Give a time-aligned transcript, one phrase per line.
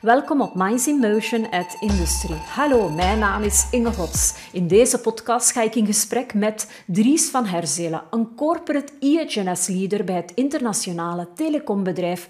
[0.00, 2.34] Welkom op Minds in Motion at Industry.
[2.34, 4.34] Hallo, mijn naam is Inge Gods.
[4.52, 10.14] In deze podcast ga ik in gesprek met Dries van Herzelen, een corporate EHS-leader bij
[10.14, 12.28] het internationale telecombedrijf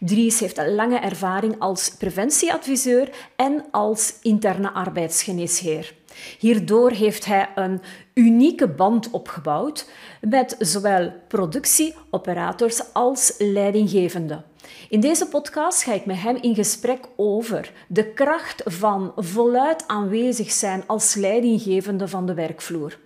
[0.00, 5.94] Dries heeft een lange ervaring als preventieadviseur en als interne arbeidsgeneesheer.
[6.38, 7.80] Hierdoor heeft hij een
[8.14, 9.88] unieke band opgebouwd
[10.20, 14.44] met zowel productieoperators als leidinggevenden.
[14.88, 20.50] In deze podcast ga ik met hem in gesprek over de kracht van voluit aanwezig
[20.50, 22.98] zijn als leidinggevende van de werkvloer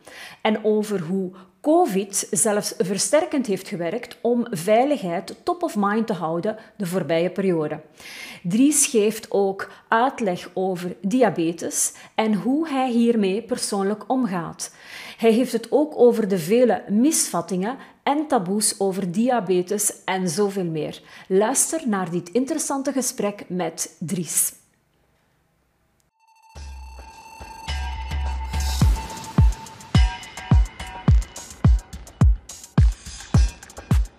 [0.42, 1.30] en over hoe
[1.68, 7.80] COVID zelfs versterkend heeft gewerkt om veiligheid top of mind te houden de voorbije periode.
[8.42, 14.74] Dries geeft ook uitleg over diabetes en hoe hij hiermee persoonlijk omgaat.
[15.16, 21.00] Hij heeft het ook over de vele misvattingen en taboes over diabetes en zoveel meer.
[21.26, 24.52] Luister naar dit interessante gesprek met Dries.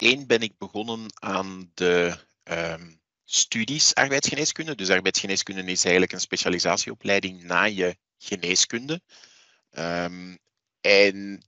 [0.02, 4.76] Eén ben ik begonnen aan de um, studies arbeidsgeneeskunde.
[4.76, 9.02] Dus arbeidsgeneeskunde is eigenlijk een specialisatieopleiding na je geneeskunde.
[9.72, 10.38] Um,
[10.82, 11.44] en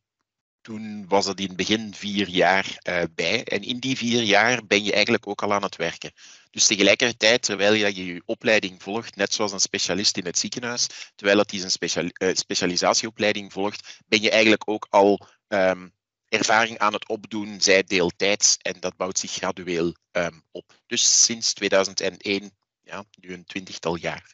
[0.61, 3.43] toen was dat in het begin vier jaar uh, bij.
[3.43, 6.11] En in die vier jaar ben je eigenlijk ook al aan het werken.
[6.49, 11.37] Dus tegelijkertijd, terwijl je je opleiding volgt, net zoals een specialist in het ziekenhuis, terwijl
[11.37, 15.93] dat die uh, specialisatieopleiding volgt, ben je eigenlijk ook al um,
[16.31, 18.57] ervaring aan het opdoen, zij deeltijds.
[18.61, 20.65] En dat bouwt zich gradueel um, op.
[20.87, 22.51] Dus sinds 2001,
[22.81, 24.33] ja, nu een twintigtal jaar.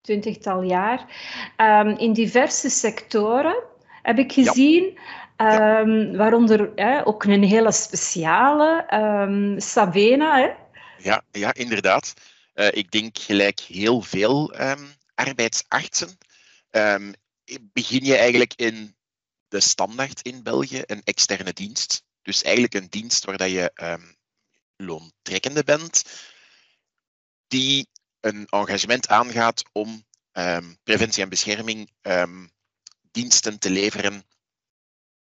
[0.00, 1.06] Twintigtal jaar.
[1.56, 3.62] Um, in diverse sectoren
[4.02, 4.98] heb ik gezien.
[5.36, 5.80] Ja.
[5.80, 8.84] Um, waaronder hè, ook een hele speciale,
[9.58, 10.38] Sabena.
[10.38, 10.50] Hè?
[10.98, 12.14] Ja, ja, inderdaad.
[12.54, 14.54] Uh, ik denk gelijk heel veel
[15.14, 16.18] arbeidsartsen.
[17.72, 18.94] begin je eigenlijk in
[19.54, 22.02] de standaard in België, een externe dienst.
[22.22, 23.72] Dus eigenlijk een dienst waar dat je
[24.76, 26.02] loontrekkende bent,
[27.46, 27.88] die
[28.20, 30.04] een engagement aangaat om
[30.82, 31.90] preventie en bescherming
[33.10, 34.24] diensten te leveren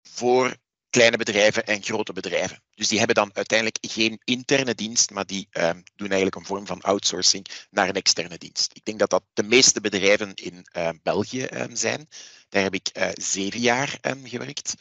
[0.02, 0.58] voor
[0.96, 2.62] kleine bedrijven en grote bedrijven.
[2.76, 6.66] Dus die hebben dan uiteindelijk geen interne dienst, maar die um, doen eigenlijk een vorm
[6.66, 8.72] van outsourcing naar een externe dienst.
[8.74, 12.08] Ik denk dat dat de meeste bedrijven in uh, België um, zijn.
[12.50, 14.74] Daar heb ik uh, zeven jaar um, gewerkt.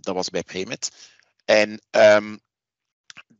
[0.00, 0.90] dat was bij Premet.
[1.44, 1.80] En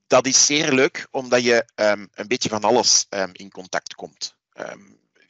[0.07, 4.35] dat is zeer leuk, omdat je een beetje van alles in contact komt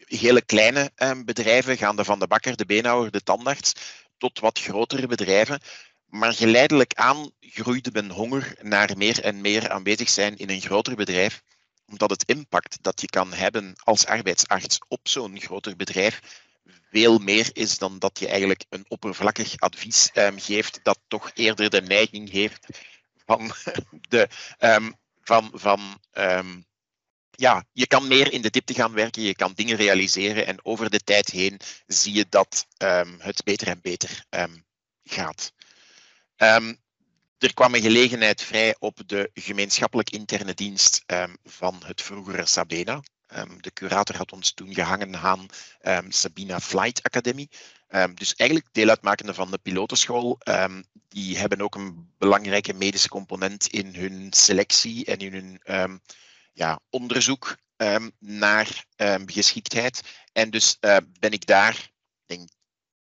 [0.05, 0.91] hele kleine
[1.25, 3.73] bedrijven, gaande van de bakker, de beenhouwer, de tandarts,
[4.19, 5.61] tot wat grotere bedrijven.
[6.07, 10.95] Maar geleidelijk aan groeide men honger naar meer en meer aanwezig zijn in een groter
[10.95, 11.43] bedrijf,
[11.87, 16.45] omdat het impact dat je kan hebben als arbeidsarts op zo'n groter bedrijf
[16.91, 21.71] veel meer is dan dat je eigenlijk een oppervlakkig advies um, geeft, dat toch eerder
[21.71, 22.67] de neiging heeft
[23.27, 23.53] van
[24.09, 24.29] de,
[24.59, 26.67] um, van, van um,
[27.31, 30.91] ja, je kan meer in de diepte gaan werken, je kan dingen realiseren en over
[30.91, 32.67] de tijd heen zie je dat
[33.19, 34.25] het beter en beter
[35.05, 35.53] gaat.
[36.39, 36.79] Um,
[37.39, 41.05] er kwam een gelegenheid vrij op de gemeenschappelijk interne dienst
[41.45, 43.03] van het vroegere Sabena.
[43.61, 45.47] de curator had ons toen gehangen aan
[46.09, 47.49] Sabina Flight Academy.
[48.15, 50.39] dus eigenlijk deel uitmakende van de pilotenschool.
[51.09, 56.01] die hebben ook een belangrijke medische component in hun selectie en in hun
[56.53, 57.57] ja, onderzoek
[58.19, 58.85] naar
[59.27, 60.03] geschiktheid.
[60.33, 61.91] En dus uh, ben ik daar,
[62.27, 62.49] denk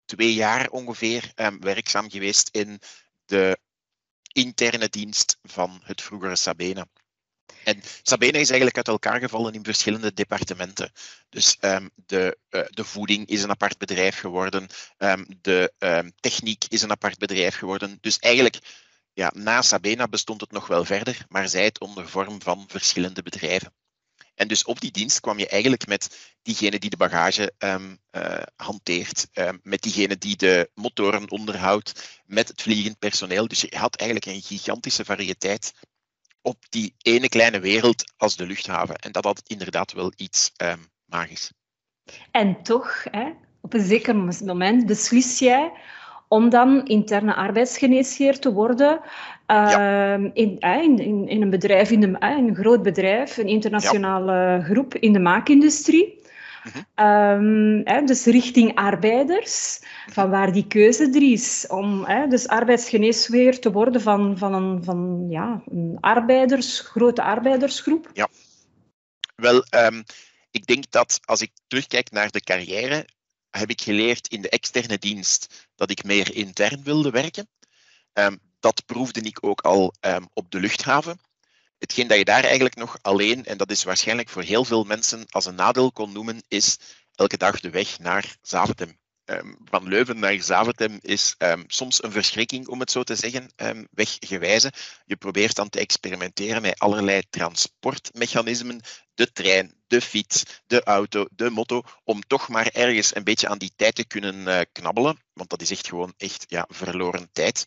[0.05, 2.81] twee jaar ongeveer, werkzaam geweest in
[3.29, 3.59] de
[4.33, 6.85] interne dienst van het vroegere Sabena.
[7.63, 10.91] En Sabena is eigenlijk uit elkaar gevallen in verschillende departementen.
[11.29, 14.67] Dus um, de, uh, de voeding is een apart bedrijf geworden,
[14.97, 17.97] um, de um, techniek is een apart bedrijf geworden.
[18.01, 18.59] Dus eigenlijk
[19.13, 23.21] ja, na Sabena bestond het nog wel verder, maar zij het onder vorm van verschillende
[23.21, 23.73] bedrijven.
[24.39, 28.41] En dus op die dienst kwam je eigenlijk met diegene die de bagage um, uh,
[28.55, 33.47] hanteert, um, met diegene die de motoren onderhoudt, met het vliegend personeel.
[33.47, 35.73] Dus je had eigenlijk een gigantische variëteit
[36.41, 38.95] op die ene kleine wereld als de luchthaven.
[38.95, 41.51] En dat had inderdaad wel iets um, magisch.
[42.31, 43.31] En toch, hè,
[43.61, 45.71] op een zeker moment beslis jij
[46.29, 48.99] om dan interne arbeidsgeneesheer te worden
[49.47, 50.13] ja.
[50.13, 54.61] Ehm, in, in, in, een bedrijf, in, de, een groot bedrijf, een internationale ja.
[54.61, 56.17] groep in de maakindustrie.
[56.95, 57.85] -hmm.
[57.87, 59.79] um, dus richting arbeiders,
[60.09, 65.25] van waar die keuze er is om dus arbeidsgeneesheer te worden van, van, een, van
[65.29, 68.09] ja, een arbeiders, grote arbeidersgroep.
[68.13, 68.27] Ja.
[69.35, 70.03] Wel, um,
[70.51, 73.05] ik denk dat als ik terugkijk naar de carrière,
[73.51, 77.49] heb ik geleerd in de externe dienst dat ik meer intern wilde werken.
[78.13, 81.19] Um, dat proefde ik ook al um, op de luchthaven.
[81.77, 85.25] Hetgeen dat je daar eigenlijk nog alleen, en dat is waarschijnlijk voor heel veel mensen
[85.29, 86.77] als een nadeel kon noemen, is
[87.15, 88.98] elke dag de weg naar Zaventem.
[89.31, 93.51] Um, van Leuven naar Zaventem is um, soms een verschrikking, om het zo te zeggen,
[93.55, 94.71] um, weggewijzen.
[95.05, 98.81] Je probeert dan te experimenteren met allerlei transportmechanismen,
[99.13, 103.57] de trein, de fiets, de auto, de motto, om toch maar ergens een beetje aan
[103.57, 107.65] die tijd te kunnen uh, knabbelen, want dat is echt gewoon echt ja, verloren tijd.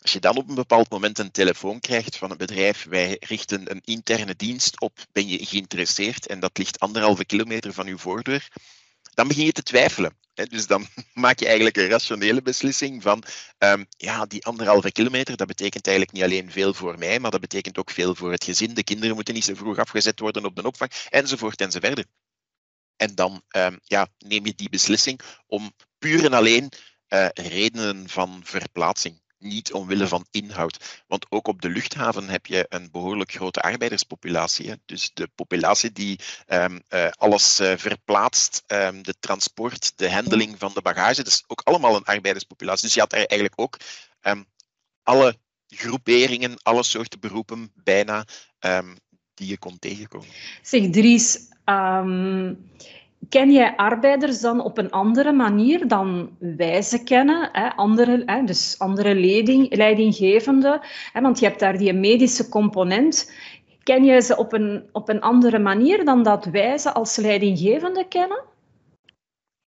[0.00, 3.70] Als je dan op een bepaald moment een telefoon krijgt van een bedrijf, wij richten
[3.70, 8.48] een interne dienst op, ben je geïnteresseerd en dat ligt anderhalve kilometer van uw voordeur,
[9.14, 10.18] dan begin je te twijfelen.
[10.34, 10.86] Dus dan
[11.24, 13.24] maak je eigenlijk een rationele beslissing van,
[13.58, 17.40] um, ja, die anderhalve kilometer, dat betekent eigenlijk niet alleen veel voor mij, maar dat
[17.40, 18.74] betekent ook veel voor het gezin.
[18.74, 22.06] De kinderen moeten niet zo vroeg afgezet worden op de opvang, enzovoort enzovoort.
[22.96, 26.72] En dan um, ja, neem je die beslissing om puur en alleen
[27.08, 31.02] uh, redenen van verplaatsing niet omwille van inhoud.
[31.06, 34.68] Want ook op de luchthaven heb je een behoorlijk grote arbeiderspopulatie.
[34.68, 34.74] Hè?
[34.84, 36.18] Dus de populatie die
[36.48, 41.44] um, uh, alles uh, verplaatst, um, de transport, de handling van de bagage, dat is
[41.46, 42.84] ook allemaal een arbeiderspopulatie.
[42.84, 43.76] Dus je had er eigenlijk ook
[44.22, 44.46] um,
[45.02, 48.26] alle groeperingen, alle soorten beroepen bijna
[49.34, 50.28] die je kon tegenkomen.
[50.62, 51.38] Zeg Dries,
[53.28, 57.48] ken jij arbeiders dan op een andere manier dan wij ze kennen?
[57.52, 57.68] Hè?
[57.68, 58.44] Andere, hè?
[58.44, 60.80] Dus andere leiding, leidinggevenden.
[61.12, 61.20] Hè?
[61.20, 63.32] Want je hebt daar die medische component.
[63.82, 68.08] Ken jij ze op een, op een andere manier dan dat wij ze als leidinggevende
[68.08, 68.42] kennen?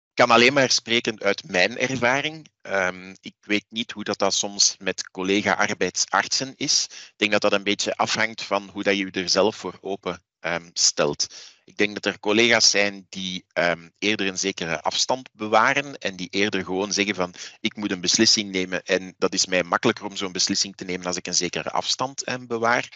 [0.09, 2.47] Ik kan alleen maar spreken uit mijn ervaring.
[2.61, 6.87] Um, ik weet niet hoe dat, dat soms met collega-arbeidsartsen is.
[6.89, 10.21] Ik denk dat dat een beetje afhangt van hoe dat je er zelf voor open
[10.41, 11.27] um, stelt.
[11.69, 16.29] Ik denk dat er collega's zijn die um, eerder een zekere afstand bewaren en die
[16.29, 20.15] eerder gewoon zeggen van ik moet een beslissing nemen en dat is mij makkelijker om
[20.15, 22.91] zo'n beslissing te nemen als ik een zekere afstand um, bewaar.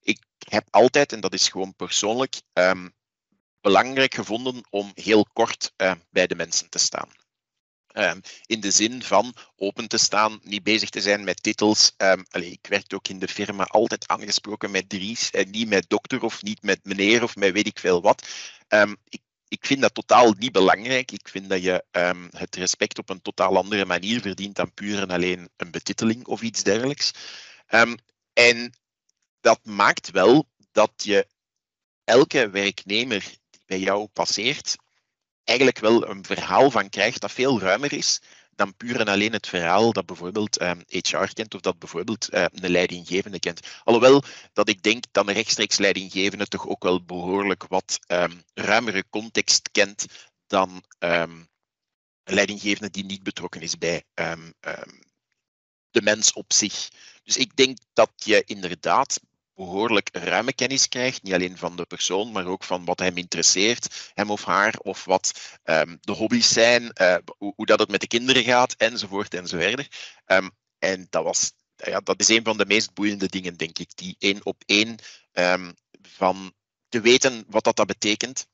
[0.00, 2.94] Ik heb altijd, en dat is gewoon persoonlijk, um,
[3.60, 5.72] belangrijk gevonden om heel kort
[6.10, 7.23] bij de mensen te staan.
[7.96, 11.92] Um, in de zin van open te staan, niet bezig te zijn met titels.
[11.96, 16.22] Um, ik werd ook in de firma altijd aangesproken met Dries en niet met dokter
[16.22, 18.28] of niet met meneer of met weet ik veel wat.
[18.68, 21.12] Um, ik, ik vind dat totaal niet belangrijk.
[21.12, 21.84] Ik vind dat je
[22.30, 26.42] het respect op een totaal andere manier verdient dan puur en alleen een betiteling of
[26.42, 27.10] iets dergelijks.
[28.32, 28.72] en
[29.40, 31.26] dat maakt wel dat je
[32.04, 33.20] elke werknemer
[33.50, 34.76] die bij jou passeert,
[35.44, 38.20] eigenlijk wel een verhaal van krijgt dat veel ruimer is
[38.56, 42.34] dan puur en alleen het verhaal dat bijvoorbeeld um, ehm, HR kent of dat bijvoorbeeld
[42.34, 43.60] uh, een leidinggevende kent.
[43.84, 49.04] Alhoewel dat ik denk dat een rechtstreeks leidinggevende toch ook wel behoorlijk wat um, ruimere
[49.10, 50.06] context kent
[50.46, 51.48] dan een
[52.24, 54.04] leidinggevende die niet betrokken is bij
[55.90, 56.88] de mens op zich.
[57.22, 59.20] Dus ik denk dat je inderdaad
[59.54, 61.22] behoorlijk ruime kennis krijgt.
[61.22, 65.04] Niet alleen van de persoon, maar ook van wat hem interesseert, hem of haar, of
[65.04, 69.34] wat um, de hobby's zijn, uh, hoe, hoe, dat het met de kinderen gaat, enzovoort
[69.34, 69.96] enzovoort.
[70.26, 73.96] Um, en dat, was, ja, dat is een van de meest boeiende dingen, denk ik,
[73.96, 74.96] die één op één
[75.32, 76.52] um, van
[76.88, 78.46] te weten wat dat, dat betekent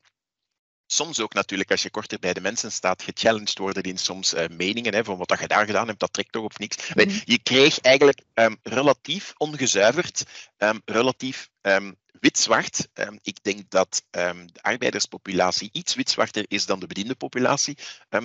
[0.93, 4.45] soms ook natuurlijk, als je korter bij de mensen staat, gechallenged worden in soms uh,
[4.49, 6.77] meningen hè, van wat dat je daar gedaan hebt, dat trekt toch of niks.
[6.95, 10.23] Mm Je kreeg eigenlijk um, relatief ongezuiverd,
[10.59, 12.89] um, relatief um, wit-zwart.
[13.23, 17.77] ik denk dat de arbeiderspopulatie iets wit-zwarter is dan de bediende populatie,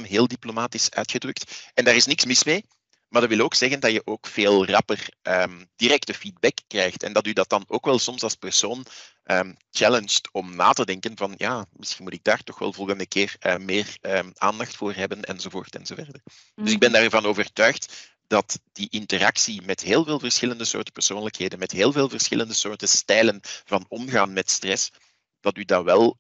[0.02, 1.72] heel diplomatisch uitgedrukt.
[1.74, 2.66] En daar is niks mis mee.
[3.08, 7.04] Maar dat wil ook zeggen dat je ook veel rapper um, directe feedback krijgt.
[7.04, 8.86] En dat u dat dan ook wel soms als persoon
[9.24, 13.08] um, challenged om na te denken van ja, misschien moet ik daar toch wel volgende
[13.08, 16.20] keer uh, meer um, aandacht voor hebben enzovoort enzovoort.
[16.56, 16.64] Mm.
[16.64, 17.00] Dus ik ben mhm.
[17.00, 22.54] daarvan overtuigd dat die interactie met heel veel verschillende soorten persoonlijkheden, met heel veel verschillende
[22.54, 24.92] soorten stijlen van omgaan met stress,
[25.40, 26.18] dat u dat wel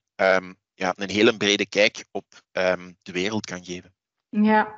[0.73, 2.25] ja, een hele brede kijk op
[3.01, 3.93] de wereld kan geven.
[4.29, 4.77] Ja.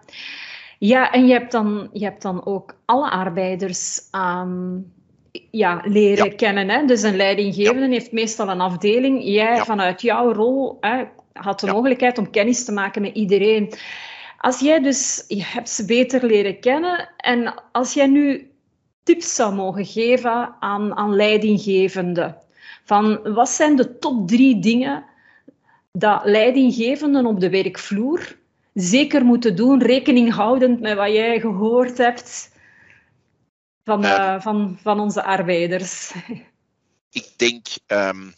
[0.80, 4.94] Ja, en je hebt dan, je hebt dan ook alle arbeiders um,
[5.52, 6.70] ja, leren kennen.
[6.70, 6.86] Hè?
[6.86, 9.24] Dus een leidinggevende heeft meestal een afdeling.
[9.24, 11.04] Jij vanuit jouw rol hè,
[11.34, 13.74] had de mogelijkheid om kennis te maken met iedereen.
[14.38, 18.52] Als jij dus, je hebt ze beter leren kennen en als jij nu
[19.04, 22.38] tips zou mogen geven aan, aan leidinggevenden,
[22.84, 25.06] van wat zijn de top drie dingen
[25.92, 28.38] dat leidinggevenden op de werkvloer
[28.78, 32.52] zeker moeten doen, rekening houdend met wat jij gehoord hebt
[33.84, 36.14] van, uh, van, van onze arbeiders?
[37.10, 38.34] Ik denk um,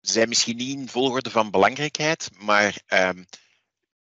[0.00, 3.22] zijn misschien niet in volgorde van belangrijkheid, maar ehm,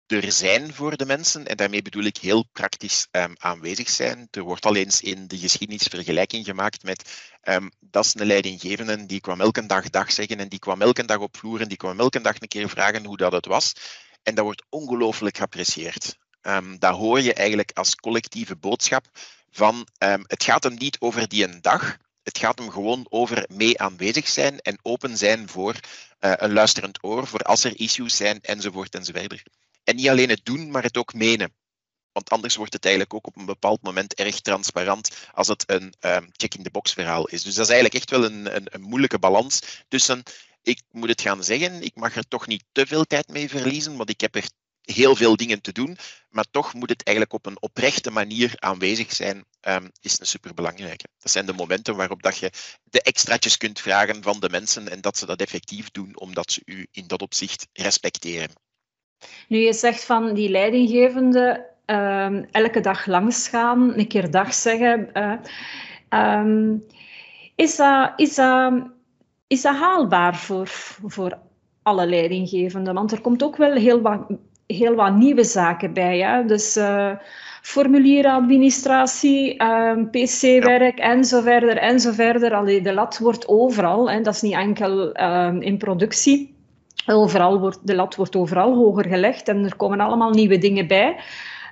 [0.06, 4.28] er zijn voor de mensen, en daarmee bedoel ik heel praktisch um, aanwezig zijn.
[4.30, 9.06] Er wordt al eens in de geschiedenis vergelijking gemaakt met um, dat is een leidinggevende
[9.06, 11.76] die kwam elke dag dag zeggen en die kwam elke dag op vloer en die
[11.76, 13.72] kwam elke dag een keer vragen hoe dat het was.
[14.24, 16.18] En dat wordt ongelooflijk geapprecieerd.
[16.42, 19.04] Um, dat hoor je eigenlijk als collectieve boodschap
[19.50, 19.88] van
[20.26, 24.28] het gaat hem niet over die een dag, het gaat hem gewoon over mee aanwezig
[24.28, 28.94] zijn en open zijn voor uh, een luisterend oor, voor als er issues zijn enzovoort
[28.94, 29.42] enzoverder.
[29.84, 31.54] En niet alleen het doen, maar het ook menen.
[32.12, 35.94] Want anders wordt het eigenlijk ook op een bepaald moment erg transparant als het een
[36.00, 37.42] um, check-in-the-box verhaal is.
[37.42, 40.22] Dus dat is eigenlijk echt wel een, een, een moeilijke balans tussen
[40.64, 43.96] ik moet het gaan zeggen, ik mag er toch niet te veel tijd mee verliezen,
[43.96, 44.48] want ik heb er
[44.82, 45.96] heel veel dingen te doen,
[46.28, 51.06] maar toch moet het eigenlijk op een oprechte manier aanwezig zijn, um, is een superbelangrijke.
[51.18, 52.50] Dat zijn de momenten waarop dat je
[52.84, 56.62] de extraatjes kunt vragen van de mensen en dat ze dat effectief doen, omdat ze
[56.64, 58.50] u in dat opzicht respecteren.
[59.48, 65.10] Nu, je zegt van die leidinggevende um, elke dag langsgaan, een keer dag zeggen.
[65.14, 66.84] Uh, um,
[67.54, 68.93] is, dat, is, dat,
[69.46, 70.66] is dat haalbaar voor,
[71.04, 71.38] voor
[71.82, 72.94] alle leidinggevenden?
[72.94, 74.20] Want er komt ook wel heel wat,
[74.66, 76.18] heel wat nieuwe zaken bij.
[76.18, 76.44] Hè?
[76.44, 77.12] Dus uh,
[77.62, 81.04] formulieradministratie, uh, pc-werk ja.
[81.04, 82.54] en zo verder en zo verder.
[82.54, 84.20] Allee, de lat wordt overal, hè?
[84.20, 85.12] dat is niet enkel
[85.60, 86.52] in productie.
[87.06, 91.16] Overal wordt, de lat wordt overal hoger gelegd en er komen allemaal nieuwe dingen bij.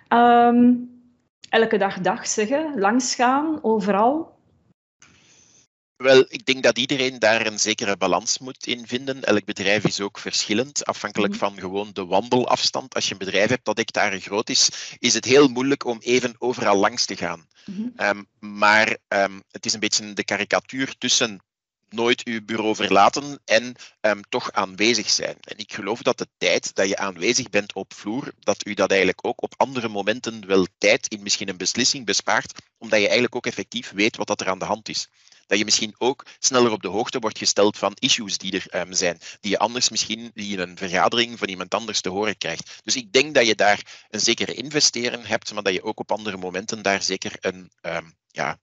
[0.09, 0.91] Um,
[1.49, 4.32] elke dag dag zeggen, langsgaan, overal.
[6.03, 9.25] Wel, ik denk dat iedereen daar een zekere balans moet in vinden.
[9.25, 11.43] Elk bedrijf is ook verschillend, afhankelijk mhm.
[11.43, 12.95] van gewoon de wandelafstand.
[12.95, 14.69] Als je een bedrijf hebt dat hectare groot is,
[14.99, 17.47] is het heel moeilijk om even overal langs te gaan.
[17.65, 21.41] Mm um, maar um, het is een beetje de karikatuur tussen
[21.89, 25.37] nooit uw bureau verlaten en um, toch aanwezig zijn.
[25.41, 28.91] En ik geloof dat de tijd dat je aanwezig bent op vloer, dat u dat
[28.91, 33.37] eigenlijk ook op andere momenten wel tijd in misschien een beslissing bespaart, omdat je eigenlijk
[33.37, 35.09] ook effectief weet wat dat er aan de hand is.
[35.47, 38.93] Dat je misschien ook sneller op de hoogte wordt gesteld van issues die er um,
[38.93, 42.81] zijn, die je anders misschien die in een vergadering van iemand anders te horen krijgt.
[42.85, 46.13] Dus ik denk dat je daar een zekere investeren hebt, maar dat je ook op
[46.13, 48.59] andere momenten daar zeker een um, ja,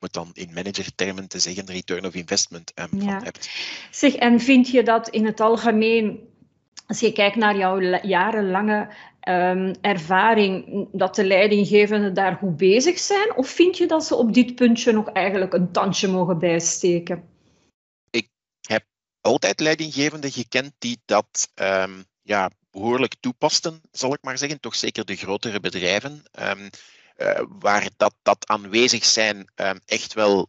[0.00, 3.12] moet dan in managertermen te zeggen, return of investment um, ja.
[3.12, 3.50] van hebt.
[3.90, 6.28] Zeg, en vind je dat in het algemeen,
[6.90, 8.88] als je kijkt naar jouw jarenlange
[9.28, 13.36] um, ervaring, dat de leidinggevenden daar goed bezig zijn?
[13.36, 17.28] Of vind je dat ze op dit puntje nog eigenlijk een tandje mogen bijsteken?
[18.10, 18.28] Ik
[18.60, 18.84] heb
[19.20, 24.60] altijd leidinggevenden gekend die dat um, ja, behoorlijk toepasten, zal ik maar zeggen.
[24.60, 26.22] Toch zeker de grotere bedrijven.
[26.40, 26.70] Um,
[27.16, 29.50] uh, waar dat, dat aanwezig zijn
[29.86, 30.48] echt wel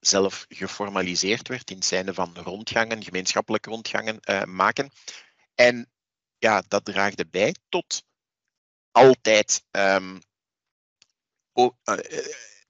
[0.00, 4.90] zelf geformaliseerd werd in het zijnde van rondgangen, gemeenschappelijke rondgangen uh, maken.
[5.54, 5.90] En
[6.38, 8.04] ja, dat draagde bij tot
[8.90, 10.20] altijd um,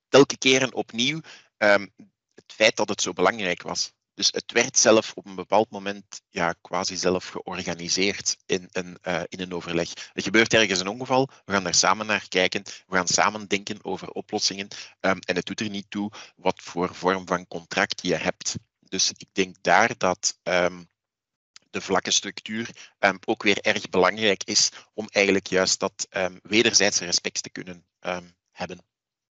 [0.08, 1.20] telke keren opnieuw
[1.58, 1.94] um,
[2.34, 3.92] het feit dat het zo belangrijk was.
[4.14, 9.22] Dus het werd zelf op een bepaald moment ja, quasi zelf georganiseerd in een, uh,
[9.28, 10.10] in een overleg.
[10.12, 13.84] Er gebeurt ergens een ongeval, we gaan daar samen naar kijken, we gaan samen denken
[13.84, 14.68] over oplossingen
[15.00, 18.54] um, en het doet er niet toe wat voor vorm van contract je hebt.
[18.78, 20.88] Dus ik denk daar dat um,
[21.70, 26.08] de vlakke structuur um, ook weer erg belangrijk is om eigenlijk juist dat
[26.42, 27.84] wederzijdse respect te kunnen
[28.50, 28.84] hebben.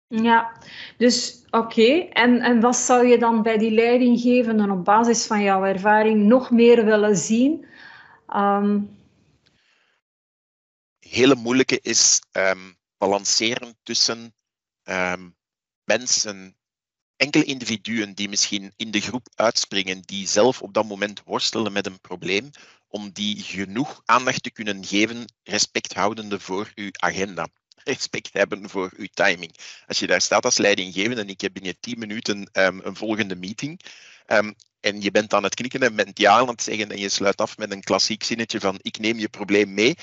[0.06, 0.52] Ja,
[0.96, 2.08] dus oké.
[2.12, 6.50] En, en wat zou je dan bij die leidinggevenden op basis van jouw ervaring nog
[6.50, 7.66] meer willen zien?
[8.36, 8.96] Um...
[10.98, 14.34] Hele moeilijke is um, balanceren tussen
[14.84, 15.36] um,
[15.84, 16.57] mensen,
[17.18, 21.86] enkele individuen die misschien in de groep uitspringen, die zelf op dat moment worstelen met
[21.86, 22.50] een probleem,
[22.88, 27.48] om die genoeg aandacht te kunnen geven, respect houdende voor uw agenda
[27.84, 29.54] respect hebben voor uw timing.
[29.86, 33.36] Als je daar staat als leidinggevende en ik heb binnen 10 minuten um, een volgende
[33.36, 33.80] meeting.
[34.26, 37.08] Um, en je bent aan het knikken en bent ja aan het zeggen en je
[37.08, 39.94] sluit af met een klassiek zinnetje van ik neem je probleem mee,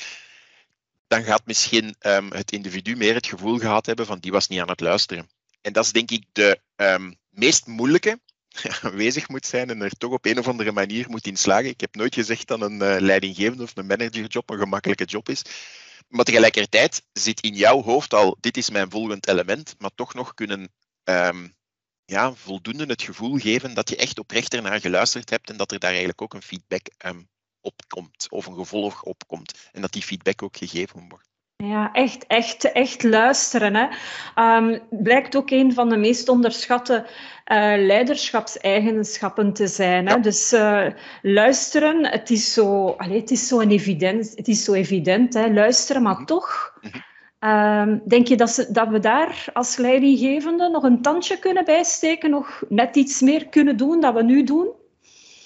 [1.08, 4.60] dan gaat misschien um, het individu meer het gevoel gehad hebben van die was niet
[4.60, 5.30] aan het luisteren.
[5.66, 6.60] En dat is denk ik de
[7.30, 8.20] meest moeilijke,
[8.82, 11.70] aanwezig moet zijn en er toch op een of andere manier moet in slagen.
[11.70, 15.42] Ik heb nooit gezegd dat een uh, leidinggevende of een managerjob een gemakkelijke job is.
[16.08, 20.34] Maar tegelijkertijd zit in jouw hoofd al, dit is mijn volgend element, maar toch nog
[20.34, 20.72] kunnen
[21.04, 21.56] um,
[22.06, 25.80] ja, voldoende het gevoel geven dat je echt oprecht ernaar geluisterd hebt en dat er
[25.80, 27.30] daar eigenlijk ook een feedback um,
[27.62, 31.35] op komt of een gevolg op komt en dat die feedback ook gegeven wordt.
[31.58, 33.76] Ja, echt, echt, echt luisteren.
[33.76, 33.88] Hè.
[34.58, 37.06] Um, blijkt ook een van de meest onderschatte
[37.52, 40.08] uh, leiderschapseigenschappen te zijn.
[40.08, 40.20] Hè.
[40.20, 40.88] Dus uh,
[41.22, 45.54] luisteren, het is zo, allez, het is zo, een evident, het is zo evident, hè,
[45.54, 46.74] luisteren, maar mm toch.
[47.40, 52.30] Um, denk je dat, ze, dat we daar als leidinggevende nog een tandje kunnen bijsteken,
[52.30, 54.70] nog net iets meer kunnen doen dan we nu doen?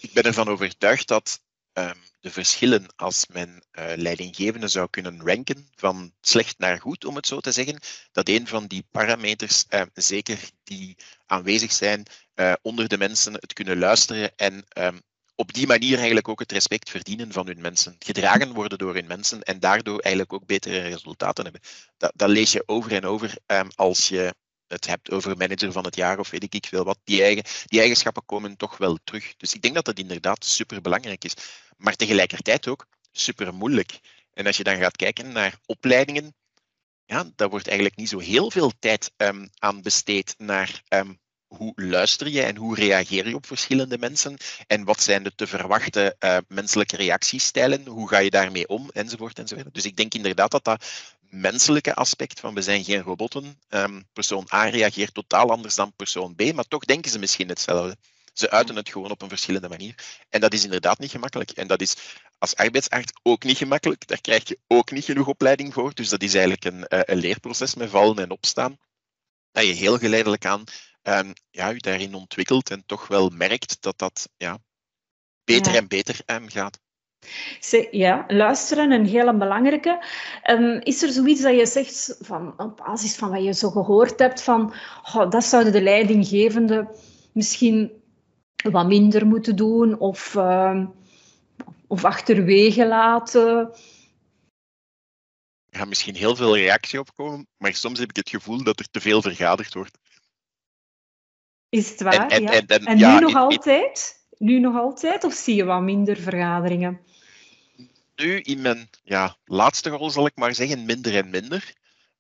[0.01, 1.41] Ik ben ervan overtuigd dat
[1.73, 7.15] um, de verschillen als men uh, leidinggevende zou kunnen ranken van slecht naar goed, om
[7.15, 7.79] het zo te zeggen,
[8.11, 13.53] dat een van die parameters, uh, zeker die aanwezig zijn uh, onder de mensen, het
[13.53, 15.01] kunnen luisteren en um,
[15.35, 17.95] op die manier eigenlijk ook het respect verdienen van hun mensen.
[17.99, 21.61] Gedragen worden door hun mensen en daardoor eigenlijk ook betere resultaten hebben.
[21.97, 23.37] Dat, dat lees je over en over
[23.75, 24.33] als je
[24.69, 26.97] het hebt over manager van het jaar of weet ik veel wat.
[27.03, 29.33] Die, eigen, die eigenschappen komen toch wel terug.
[29.37, 31.33] Dus ik denk dat dat inderdaad super belangrijk is
[31.79, 33.99] maar tegelijkertijd ook super moeilijk.
[34.33, 36.35] En als je dan gaat kijken naar opleidingen,
[37.05, 41.73] ja, daar wordt eigenlijk niet zo heel veel tijd um, aan besteed naar um, hoe
[41.75, 46.15] luister je en hoe reageer je op verschillende mensen en wat zijn de te verwachten
[46.19, 49.73] uh, menselijke reactiestijlen, hoe ga je daarmee om, enzovoort, enzovoort.
[49.73, 50.85] Dus ik denk inderdaad dat dat
[51.29, 56.35] menselijke aspect van we zijn geen robotten, um, persoon A reageert totaal anders dan persoon
[56.35, 57.97] B, maar toch denken ze misschien hetzelfde.
[58.33, 59.95] Ze uiten het gewoon op een verschillende manier.
[60.29, 61.51] En dat is inderdaad niet gemakkelijk.
[61.51, 61.95] En dat is
[62.37, 64.07] als arbeidsarts ook niet gemakkelijk.
[64.07, 65.93] Daar krijg je ook niet genoeg opleiding voor.
[65.93, 68.77] Dus dat is eigenlijk een, eh, een leerproces met vallen en opstaan.
[69.51, 70.63] Dat je heel geleidelijk aan
[71.03, 74.59] um, ja, je daarin ontwikkelt en toch wel merkt dat dat ja,
[75.43, 76.79] beter en beter um, gaat.
[77.91, 80.05] Ja, luisteren, een hele belangrijke.
[80.49, 84.19] Um, is er zoiets dat je zegt, van, op basis van wat je zo gehoord
[84.19, 84.73] hebt, van
[85.13, 86.87] oh, dat zouden de leidinggevende
[87.33, 87.91] misschien
[88.63, 90.85] wat minder moeten doen of, uh,
[91.87, 93.71] of achterwege laten.
[95.69, 98.79] Er gaat misschien heel veel reactie op komen, maar soms heb ik het gevoel dat
[98.79, 99.97] er te veel vergaderd wordt.
[101.69, 102.27] Is het waar?
[102.27, 104.18] En, en, en, en nu nog altijd?
[104.39, 105.23] Nu nog altijd?
[105.23, 106.99] Of zie je wat minder vergaderingen?
[108.15, 111.73] Nu in mijn ja, laatste rol zal ik maar zeggen minder en minder.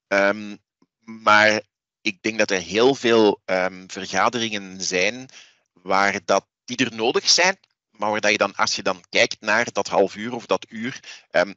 [0.07, 0.57] Um,
[1.03, 1.61] maar
[2.01, 5.29] ik denk dat er heel veel um, vergaderingen zijn
[5.73, 7.57] waar dat, die er nodig zijn,
[7.91, 10.65] maar waar dat je dan, als je dan kijkt naar dat half uur of dat
[10.69, 10.99] uur,
[11.31, 11.53] um,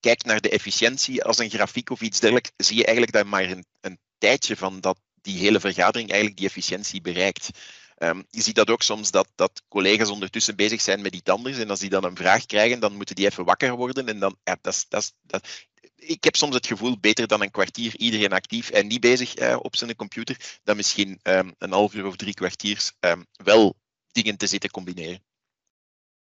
[0.00, 3.44] kijkt naar de efficiëntie als een grafiek of iets dergelijks, zie je eigenlijk dat maar
[3.44, 7.50] een, een tijdje van dat die hele vergadering eigenlijk die efficiëntie bereikt.
[7.98, 11.58] Um, je ziet dat ook soms dat, dat collega's ondertussen bezig zijn met iets anders
[11.58, 14.36] en als die dan een vraag krijgen, dan moeten die even wakker worden en dan,
[14.44, 15.48] ja, dat, dat, dat,
[15.96, 19.56] ik heb soms het gevoel, beter dan een kwartier iedereen actief en niet bezig eh,
[19.60, 23.74] op zijn computer, dan misschien um, een half uur of drie kwartiers um, wel
[24.12, 25.24] dingen te zitten combineren.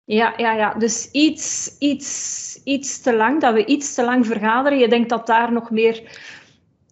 [0.04, 0.74] Ja, ja, ja.
[0.74, 4.78] dus iets, iets, iets te lang, dat we iets te lang vergaderen.
[4.78, 6.20] Je denkt dat daar nog meer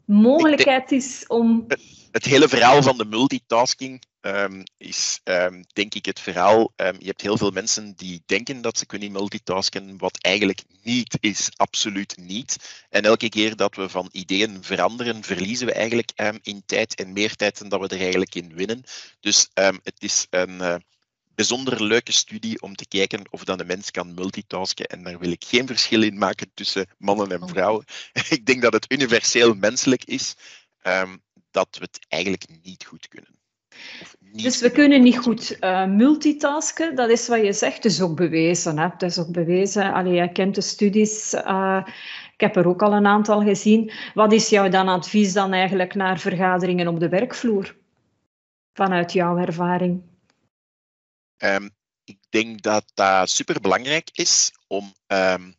[0.04, 1.66] mogelijkheid is om.
[2.10, 6.72] Het hele verhaal van de multitasking um, is um, denk ik het verhaal.
[6.76, 11.16] Um, je hebt heel veel mensen die denken dat ze kunnen multitasken, wat eigenlijk niet
[11.20, 12.84] is, absoluut niet.
[12.90, 17.36] En elke keer dat we van ideeën veranderen, verliezen we eigenlijk in tijd en meer
[17.36, 18.82] tijd dan dat we er eigenlijk in winnen.
[19.20, 20.74] Dus het is een uh,
[21.34, 24.86] bijzonder leuke studie om te kijken of dan een mens kan multitasken.
[24.86, 27.84] En daar wil ik geen verschil in maken tussen mannen en vrouwen.
[28.28, 30.34] ik denk dat het universeel menselijk is.
[31.50, 33.36] dat we het eigenlijk niet goed kunnen.
[34.32, 38.16] Dus we kunnen niet goed uh, multitasken, dat is wat je zegt, dat is ook
[38.16, 38.78] bewezen.
[38.78, 38.88] Hè?
[38.88, 39.92] Dat is ook bewezen.
[39.92, 41.86] Allee, jij kent de studies, uh,
[42.32, 43.92] ik heb er ook al een aantal gezien.
[44.14, 47.76] Wat is jouw dan advies dan eigenlijk naar vergaderingen op de werkvloer?
[48.72, 50.02] Vanuit jouw ervaring.
[51.38, 51.70] Um,
[52.04, 55.54] ik denk dat dat superbelangrijk is om um,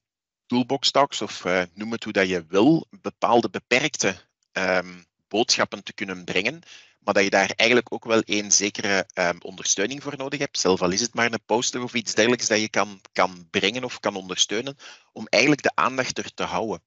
[0.46, 4.16] toolbox talks, of uh, noem het hoe dat je wil, bepaalde beperkte
[4.52, 6.62] um, boodschappen te kunnen brengen
[7.08, 10.60] maar dat je daar eigenlijk ook wel een zekere um, ondersteuning voor nodig hebt.
[10.60, 13.84] Zelf al is het maar een poster of iets dergelijks dat je kan, kan brengen
[13.84, 14.78] of kan ondersteunen,
[15.12, 16.84] om eigenlijk de aandacht er te houden.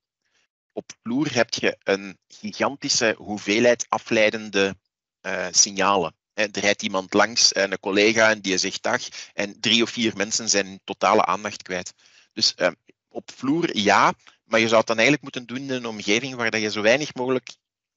[0.72, 4.76] Op vloer heb je een gigantische hoeveelheid afleidende
[5.22, 6.14] uh, signalen.
[6.34, 9.02] Er rijdt iemand langs, een collega, en die zegt dag,
[9.34, 11.92] en drie of vier mensen zijn totale aandacht kwijt.
[12.32, 12.68] Dus uh,
[13.08, 16.58] op vloer ja, maar je zou het dan eigenlijk moeten doen in een omgeving waar
[16.58, 17.50] je zo weinig mogelijk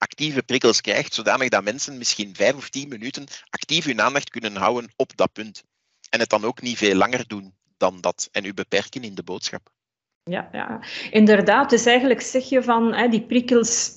[0.03, 4.55] actieve prikkels krijgt, zodanig dat mensen misschien vijf of tien minuten actief hun aandacht kunnen
[4.55, 5.63] houden op dat punt.
[6.09, 9.23] En het dan ook niet veel langer doen dan dat en u beperken in de
[9.23, 9.71] boodschap.
[10.23, 10.79] Ja, ja.
[11.11, 11.69] inderdaad.
[11.69, 13.91] Dus eigenlijk zeg je van hè, die prikkels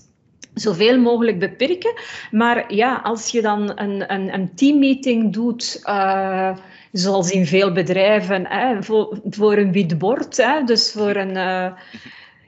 [0.54, 1.94] zoveel mogelijk beperken.
[2.30, 6.56] Maar ja, als je dan een, een, een teammeeting doet, uh,
[6.92, 11.36] zoals in veel bedrijven, hè, voor, een wit bord, hè, dus voor een...
[11.36, 11.72] Uh,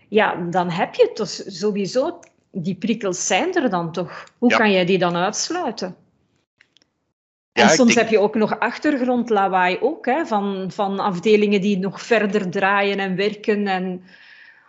[0.09, 4.25] ja, dan heb je toch sowieso, die prikkels zijn er dan toch.
[4.39, 5.97] Hoe kan jij die dan uitsluiten?
[7.53, 12.51] en soms heb je ook nog achtergrondlawaai ook, hè, van, van afdelingen die nog verder
[12.51, 13.67] draaien en werken.
[13.67, 14.05] En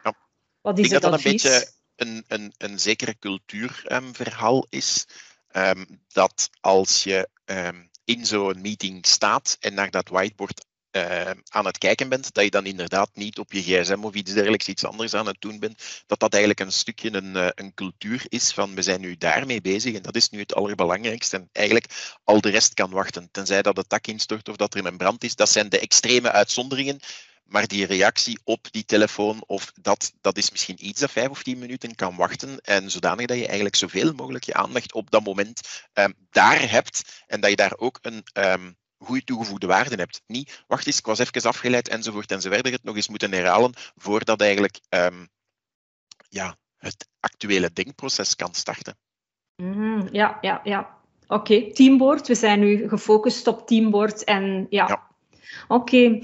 [0.03, 0.15] ja.
[0.61, 5.07] Wat is Ik denk het dat dat een beetje een, een, een zekere cultuurverhaal is.
[5.51, 11.65] Um, dat als je um, in zo'n meeting staat en naar dat whiteboard uh, aan
[11.65, 14.85] het kijken bent, dat je dan inderdaad niet op je gsm of iets dergelijks iets
[14.85, 18.51] anders aan het doen bent, dat dat eigenlijk een stukje een, uh, een cultuur is
[18.51, 22.41] van we zijn nu daarmee bezig en dat is nu het allerbelangrijkste en eigenlijk al
[22.41, 25.35] de rest kan wachten, tenzij dat het dak instort of dat er een brand is.
[25.35, 26.99] Dat zijn de extreme uitzonderingen,
[27.49, 31.43] maar die reactie op die telefoon, of dat, dat is misschien iets dat vijf of
[31.43, 32.59] tien minuten kan wachten.
[32.61, 35.61] En zodanig dat je eigenlijk zoveel mogelijk je aandacht op dat moment
[35.93, 37.23] um, daar hebt.
[37.27, 40.21] En dat je daar ook een um, goede toegevoegde waarde hebt.
[40.27, 42.69] Niet, wacht eens, ik was even afgeleid enzovoort enzovoort.
[42.69, 45.27] Het nog eens moeten herhalen voordat eigenlijk um,
[46.29, 48.97] ja, het actuele denkproces kan starten.
[49.55, 50.97] Mm, ja, ja, ja.
[51.27, 51.71] Oké, okay.
[51.71, 52.27] teamboard.
[52.27, 54.23] We zijn nu gefocust op teamboard.
[54.23, 55.07] En ja, ja.
[55.67, 55.95] oké.
[55.95, 56.23] Okay.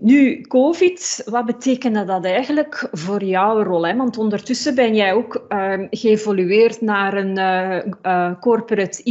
[0.00, 3.86] Nu, COVID, wat betekende dat eigenlijk voor jouw rol?
[3.86, 3.96] Hè?
[3.96, 9.02] Want ondertussen ben jij ook uh, geëvolueerd naar een uh, uh, corporate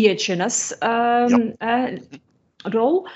[2.64, 3.08] IHS-rol.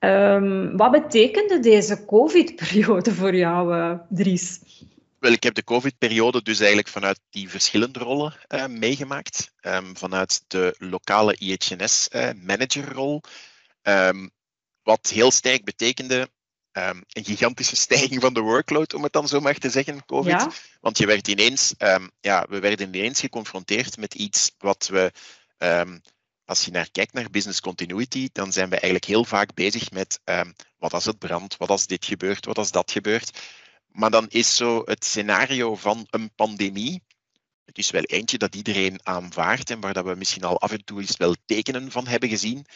[0.00, 4.60] Um, wat betekende deze COVID-periode voor jou, Dries?
[5.18, 8.34] Wel, ik heb de COVID-periode dus eigenlijk vanuit die verschillende rollen
[8.68, 9.52] meegemaakt.
[9.62, 13.20] Um, vanuit de lokale IHS-managerrol.
[13.82, 14.30] Um,
[14.82, 16.28] wat heel sterk betekende
[16.72, 20.46] um, een gigantische stijging van de workload, om het dan zo maar te zeggen, COVID.
[20.80, 25.12] Want je werd ineens, um, ja, we werden ineens geconfronteerd met iets wat we,
[25.58, 26.00] um,
[26.44, 30.20] als je naar kijkt naar business continuity, dan zijn we eigenlijk heel vaak bezig met
[30.78, 33.38] wat als het brandt, wat als dit gebeurt, wat als dat gebeurt.
[33.86, 37.02] Maar dan is zo het scenario van een pandemie,
[37.64, 40.84] het is wel eentje dat iedereen aanvaardt en waar dat we misschien al af en
[40.84, 42.66] toe eens wel tekenen van hebben gezien.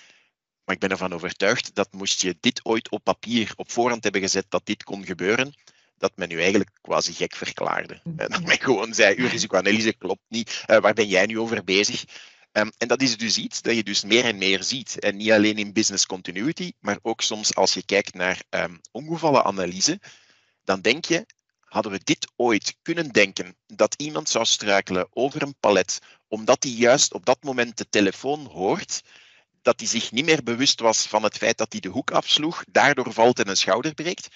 [0.65, 4.21] Maar ik ben ervan overtuigd dat moest je dit ooit op papier op voorhand hebben
[4.21, 5.55] gezet dat dit kon gebeuren,
[5.99, 8.01] dat men u eigenlijk quasi gek verklaarde.
[8.05, 11.39] Mm, en dat men gewoon zei, uw risicoanalyse klopt niet, uh, waar ben jij nu
[11.39, 12.05] over bezig?
[12.53, 14.99] Um, en dat is dus iets dat je dus meer en meer ziet.
[14.99, 20.01] En niet alleen in business continuity, maar ook soms als je kijkt naar um, ongevallenanalyse,
[20.65, 21.27] dan denk je,
[21.61, 26.73] hadden we dit ooit kunnen denken dat iemand zou struikelen over een palet, omdat hij
[26.73, 29.03] juist op dat moment de telefoon hoort,
[29.63, 32.65] dat hij zich niet meer bewust was van het feit dat hij de hoek afsloeg,
[32.71, 34.29] daardoor valt en een schouder breekt.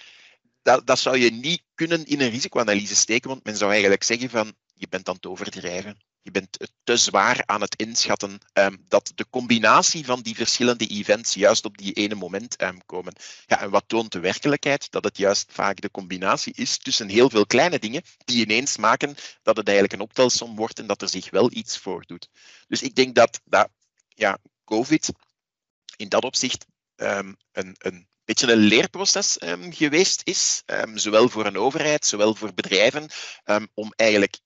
[0.62, 4.30] Dat, dat zou je niet kunnen in een risicoanalyse steken, want men zou eigenlijk zeggen
[4.30, 5.96] van je bent aan het overdrijven.
[6.22, 11.34] Je bent te zwaar aan het inschatten um, dat de combinatie van die verschillende events
[11.34, 13.12] juist op die ene moment um, komen.
[13.46, 14.90] Ja, en wat toont de werkelijkheid?
[14.90, 19.14] Dat het juist vaak de combinatie is tussen heel veel kleine dingen die ineens maken
[19.42, 22.28] dat het eigenlijk een optelsom wordt en dat er zich wel iets voordoet.
[22.68, 23.68] Dus ik denk dat, dat
[24.08, 25.12] ja, COVID
[25.96, 26.66] in dat opzicht
[26.96, 29.36] um, een, een beetje een leerproces
[29.70, 30.62] geweest is,
[30.94, 33.10] zowel voor een overheid, zowel voor bedrijven,
[33.74, 34.38] om eigenlijk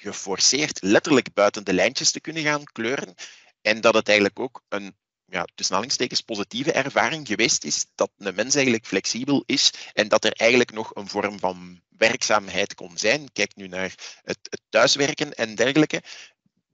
[0.00, 3.14] geforceerd letterlijk buiten de lijntjes te kunnen gaan kleuren.
[3.62, 8.54] En dat het eigenlijk ook een ja, tussen positieve ervaring geweest is dat een mens
[8.54, 13.32] eigenlijk flexibel is en dat er eigenlijk nog een vorm van werkzaamheid kon zijn.
[13.32, 16.02] Kijk nu naar het, thuiswerken en dergelijke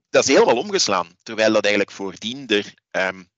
[0.09, 1.07] dat is helemaal omgeslaan.
[1.23, 3.29] Terwijl dat eigenlijk voordien er, um,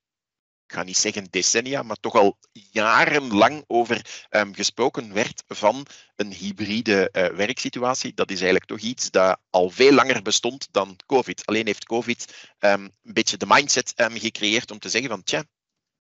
[0.70, 6.34] ik ga niet zeggen decennia, maar toch al jarenlang over um, gesproken werd van een
[6.34, 8.14] hybride uh, werksituatie.
[8.14, 11.46] Dat is eigenlijk toch iets dat al veel langer bestond dan COVID.
[11.46, 15.44] Alleen heeft COVID um, een beetje de mindset gecreëerd om te zeggen van tja,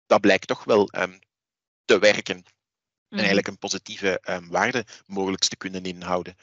[0.06, 0.90] dat blijkt toch wel
[1.84, 2.36] te werken.
[2.36, 2.44] En
[3.08, 3.18] mhm.
[3.18, 6.36] eigenlijk een positieve waarde mogelijk te kunnen inhouden.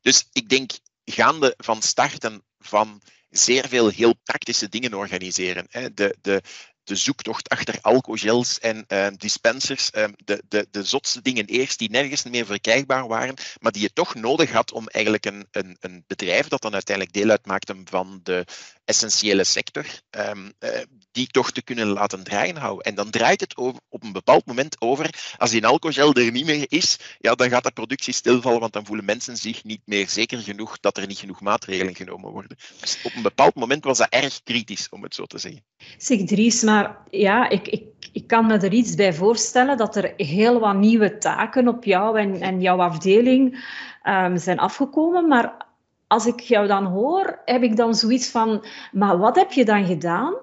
[0.00, 0.70] Dus ik denk,
[1.04, 5.66] gaande van starten van zeer veel heel praktische dingen organiseren.
[5.94, 6.42] De, de,
[6.86, 11.90] de zoektocht achter alcogels en uh, dispensers, uh, de, de, de zotste dingen eerst die
[11.90, 16.04] nergens meer verkrijgbaar waren, maar die je toch nodig had om eigenlijk een, een, een
[16.06, 18.44] bedrijf dat dan uiteindelijk deel uitmaakte van de
[18.84, 20.70] essentiële sector, um, uh,
[21.12, 22.84] die toch te kunnen laten draaien houden.
[22.84, 26.46] En dan draait het over, op een bepaald moment over, als die alcogel er niet
[26.46, 30.08] meer is, ja, dan gaat de productie stilvallen, want dan voelen mensen zich niet meer
[30.08, 32.56] zeker genoeg dat er niet genoeg maatregelen genomen worden.
[32.80, 35.64] Dus op een bepaald moment was dat erg kritisch, om het zo te zeggen.
[35.98, 36.62] Zeg Dries,
[37.10, 41.18] ja, ik, ik, ik kan me er iets bij voorstellen dat er heel wat nieuwe
[41.18, 43.68] taken op jou en, en jouw afdeling
[44.04, 45.66] um, zijn afgekomen, maar
[46.06, 49.86] als ik jou dan hoor, heb ik dan zoiets van, maar wat heb je dan
[49.86, 50.34] gedaan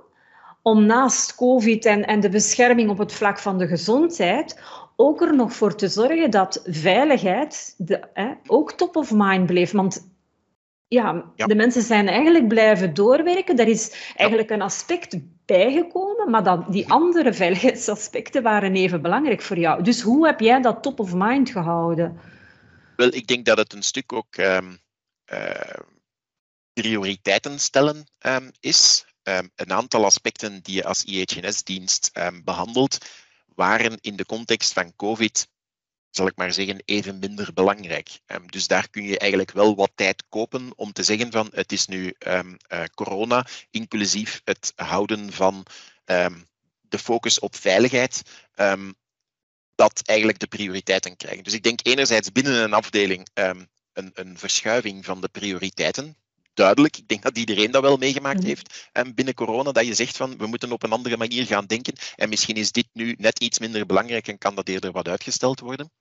[0.61, 4.61] om naast COVID en, en de bescherming op het vlak van de gezondheid
[4.95, 9.71] ook er nog voor te zorgen dat veiligheid de, hè, ook top of mind bleef.
[9.71, 10.11] Want
[10.87, 13.57] ja, de mensen zijn eigenlijk blijven doorwerken.
[13.57, 19.57] Er is eigenlijk een aspect bijgekomen, maar dat, die andere veiligheidsaspecten waren even belangrijk voor
[19.57, 19.83] jou.
[19.83, 22.19] Dus hoe heb jij dat top of mind gehouden?
[22.95, 24.77] Wel, ik denk dat het een stuk ook um,
[25.33, 25.79] uh,
[26.73, 29.05] prioriteiten stellen um, is.
[29.23, 32.11] Um, een aantal aspecten die je als IHNS-dienst
[32.43, 32.97] behandelt,
[33.55, 35.47] waren in de context van COVID
[36.15, 38.19] zal ik maar zeggen, even minder belangrijk.
[38.27, 41.71] Um, dus daar kun je eigenlijk wel wat tijd kopen om te zeggen van het
[41.71, 45.65] is nu um, uh, corona, inclusief het houden van
[46.05, 46.47] um,
[46.81, 48.21] de focus op veiligheid,
[49.75, 51.43] dat eigenlijk de prioriteiten krijgen.
[51.43, 53.27] Dus ik denk enerzijds binnen een afdeling
[53.93, 56.17] een, een verschuiving van de prioriteiten
[56.53, 56.97] duidelijk.
[56.97, 58.47] Ik denk dat iedereen dat wel meegemaakt mhm.
[58.47, 61.65] heeft um, binnen corona, dat je zegt van we moeten op een andere manier gaan
[61.65, 65.07] denken en misschien is dit nu net iets minder belangrijk en kan dat eerder wat
[65.07, 65.91] uitgesteld worden.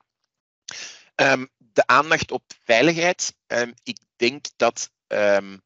[1.14, 3.34] Um, de aandacht op veiligheid.
[3.46, 5.62] Um, ik denk dat um,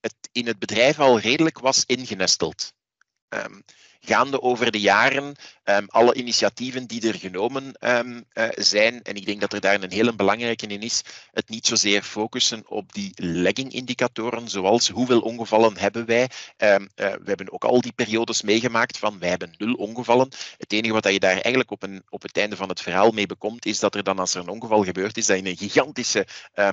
[0.00, 2.72] het in het bedrijf al redelijk was ingenesteld
[4.08, 9.26] gaande over de jaren um, alle initiatieven die er genomen um, uh, zijn, en ik
[9.26, 13.12] denk dat er daar een hele belangrijke in is, het niet zozeer focussen op die
[13.16, 16.30] lagging-indicatoren, zoals hoeveel ongevallen hebben wij.
[16.56, 20.28] Um, uh, we hebben ook al die periodes meegemaakt van wij hebben nul ongevallen.
[20.58, 23.26] Het enige wat je daar eigenlijk op, een, op het einde van het verhaal mee
[23.26, 26.26] bekomt, is dat er dan als er een ongeval gebeurd is, dat je een gigantische
[26.54, 26.68] uh,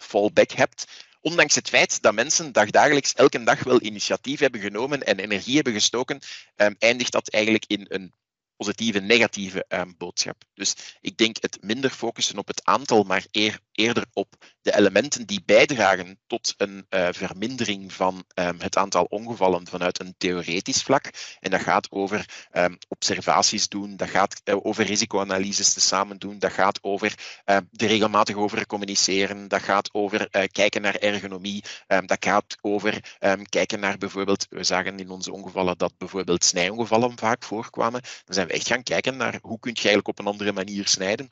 [0.00, 0.86] fallback hebt
[1.20, 5.72] ondanks het feit dat mensen dagdagelijks elke dag wel initiatief hebben genomen en energie hebben
[5.72, 6.20] gestoken,
[6.56, 8.12] um, eindigt dat eigenlijk in een
[8.56, 10.36] positieve, negatieve um, boodschap.
[10.54, 15.26] Dus ik denk het minder focussen op het aantal, maar eer, eerder op de elementen
[15.26, 21.10] die bijdragen tot een uh, vermindering van um, het aantal ongevallen vanuit een theoretisch vlak.
[21.40, 26.38] En dat gaat over um, observaties doen, dat gaat uh, over risicoanalyses te samen doen,
[26.38, 27.14] dat gaat over
[27.46, 33.16] uh, de regelmatig over communiceren, dat gaat over kijken naar ergonomie, dat gaat over
[33.48, 38.00] kijken naar bijvoorbeeld, we zagen in onze ongevallen dat bijvoorbeeld snijongevallen vaak voorkwamen.
[38.46, 41.28] We echt gaan kijken naar hoe kun je eigenlijk op een andere manier snijden.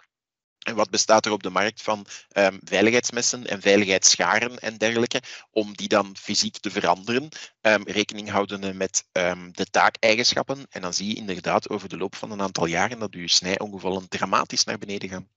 [0.64, 5.76] En wat bestaat er op de markt van um, veiligheidsmessen en veiligheidscharen en dergelijke, om
[5.76, 7.28] die dan fysiek te veranderen,
[7.60, 10.66] um, rekening houdende met um, de taakeigenschappen.
[10.70, 14.08] En dan zie je inderdaad over de loop van een aantal jaren dat je snijongevallen
[14.08, 15.28] dramatisch naar beneden gaan.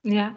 [0.00, 0.34] Ja,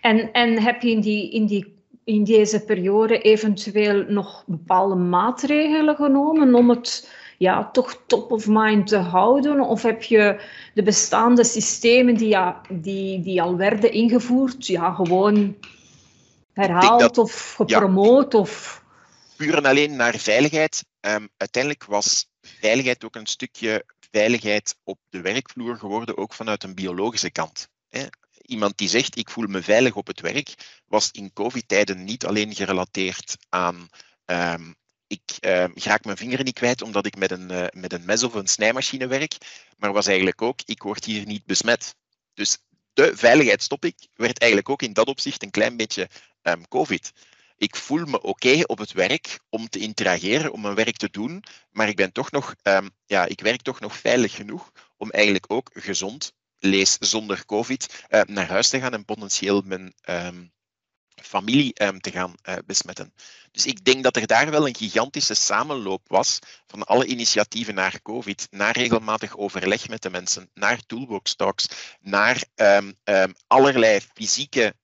[0.00, 5.96] en, en heb je in, die, in, die, in deze periode eventueel nog bepaalde maatregelen
[5.96, 9.60] genomen om het ja, toch top of mind te houden?
[9.60, 10.40] Of heb je
[10.74, 15.56] de bestaande systemen die, ja, die, die al werden ingevoerd, ja, gewoon
[16.52, 18.34] herhaald of gepromoot?
[18.34, 18.82] Of...
[19.36, 20.84] Puur en alleen naar veiligheid.
[21.00, 26.74] Um, uiteindelijk was veiligheid ook een stukje veiligheid op de werkvloer geworden, ook vanuit een
[26.74, 27.68] biologische kant.
[27.88, 28.06] Hè
[28.48, 30.54] iemand die zegt ik voel me veilig op het werk,
[30.86, 33.88] was in COVID-tijden niet alleen gerelateerd aan
[34.26, 34.74] um,
[35.08, 38.22] ik uh, raak mijn vinger niet kwijt omdat ik met een, uh, met een mes
[38.22, 39.36] of een snijmachine werk,
[39.76, 41.94] maar was eigenlijk ook, ik word hier niet besmet.
[42.34, 42.58] Dus
[42.92, 46.08] de veiligheidstopic werd eigenlijk ook in dat opzicht een klein beetje
[46.42, 47.12] um, COVID.
[47.56, 51.44] Ik voel me oké op het werk om te interageren, om mijn werk te doen,
[51.70, 55.52] maar ik ben toch nog, um, ja, ik werk toch nog veilig genoeg om eigenlijk
[55.52, 59.94] ook gezond, lees zonder COVID, uh, naar huis te gaan en potentieel mijn
[61.22, 63.12] familie um, te gaan uh, besmetten.
[63.52, 68.02] Dus ik denk dat er daar wel een gigantische samenloop was van alle initiatieven naar
[68.02, 71.68] COVID, naar regelmatig overleg met de mensen, naar toolbox talks,
[72.00, 74.74] naar um, um, allerlei fysieke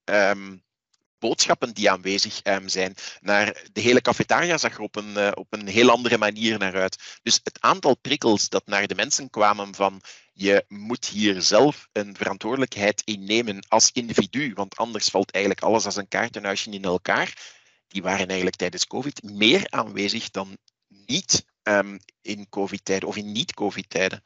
[1.24, 2.94] boodschappen die aanwezig zijn.
[3.20, 6.76] Naar de hele cafetaria zag er op een, uh, op een heel andere manier naar
[6.76, 7.20] uit.
[7.22, 10.00] Dus het aantal prikkels dat naar de mensen kwamen van
[10.34, 15.84] je moet hier zelf een verantwoordelijkheid in nemen als individu, want anders valt eigenlijk alles
[15.84, 17.52] als een kaartenhuisje in elkaar.
[17.88, 20.56] Die waren eigenlijk tijdens COVID meer aanwezig dan
[20.88, 24.22] niet um, in COVID-tijden of in niet-COVID-tijden.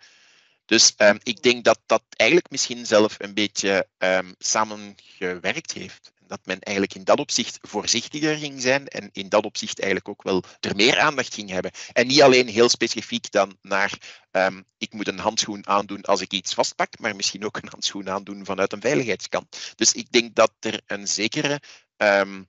[0.65, 6.41] Dus um, ik denk dat dat eigenlijk misschien zelf een beetje um, samengewerkt heeft dat
[6.45, 10.43] men eigenlijk in dat opzicht voorzichtiger ging zijn en in dat opzicht eigenlijk ook wel
[10.61, 11.71] er meer aandacht ging hebben.
[11.93, 13.99] En niet alleen heel specifiek dan naar
[14.31, 18.11] um, ik moet een handschoen aandoen als ik iets vastpak, maar misschien ook een handschoen
[18.11, 19.73] aandoen vanuit een veiligheidskant.
[19.77, 21.61] Dus ik denk dat er een zekere
[21.97, 22.49] um,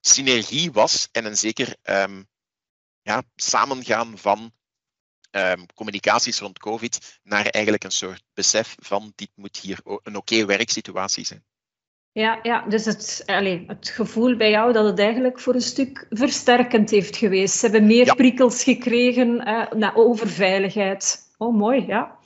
[0.00, 2.28] synergie was en een zeker um,
[3.02, 4.54] ja, samengaan van
[5.74, 11.24] communicaties rond COVID naar eigenlijk een soort besef van dit moet hier een oké werksituatie
[11.24, 11.44] zijn.
[12.16, 16.06] Ja, ja dus het, allez, het gevoel bij jou dat het eigenlijk voor een stuk
[16.10, 17.58] versterkend heeft geweest.
[17.58, 21.28] Ze hebben meer prikkels gekregen eh, over veiligheid.
[21.38, 22.18] Oh, mooi, ja.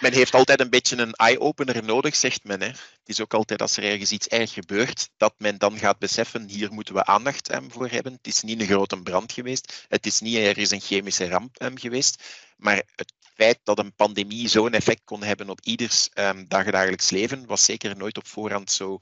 [0.00, 2.60] men heeft altijd een beetje een eye-opener nodig, zegt men.
[2.60, 2.66] Hè.
[2.66, 6.48] Het is ook altijd als er ergens iets erg gebeurt, dat men dan gaat beseffen,
[6.48, 8.12] hier moeten we aandacht voor hebben.
[8.12, 11.78] Het is niet een grote brand geweest, het is niet ergens een chemische ramp um,
[11.78, 12.22] geweest,
[12.56, 17.46] maar het feit dat een pandemie zo'n effect kon hebben op ieders um, dagelijks leven,
[17.46, 18.98] was zeker nooit op voorhand zo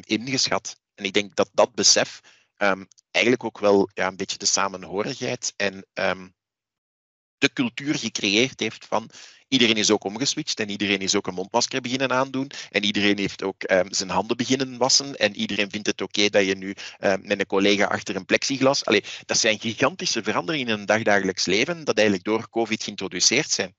[0.00, 0.80] ingeschat.
[0.94, 2.20] En ik denk dat dat besef
[3.10, 5.86] eigenlijk ook wel ja, een beetje de samenhorigheid en
[7.42, 9.10] de cultuur gecreëerd heeft van
[9.48, 13.42] iedereen is ook omgeswitcht en iedereen is ook een mondmasker beginnen aandoen en iedereen heeft
[13.42, 17.20] ook um, zijn handen beginnen wassen en iedereen vindt het oké dat je nu um,
[17.24, 18.84] met een collega achter een plexiglas...
[18.84, 23.74] Allee, dat zijn gigantische veranderingen in een dagdagelijks leven dat eigenlijk door COVID geïntroduceerd zijn.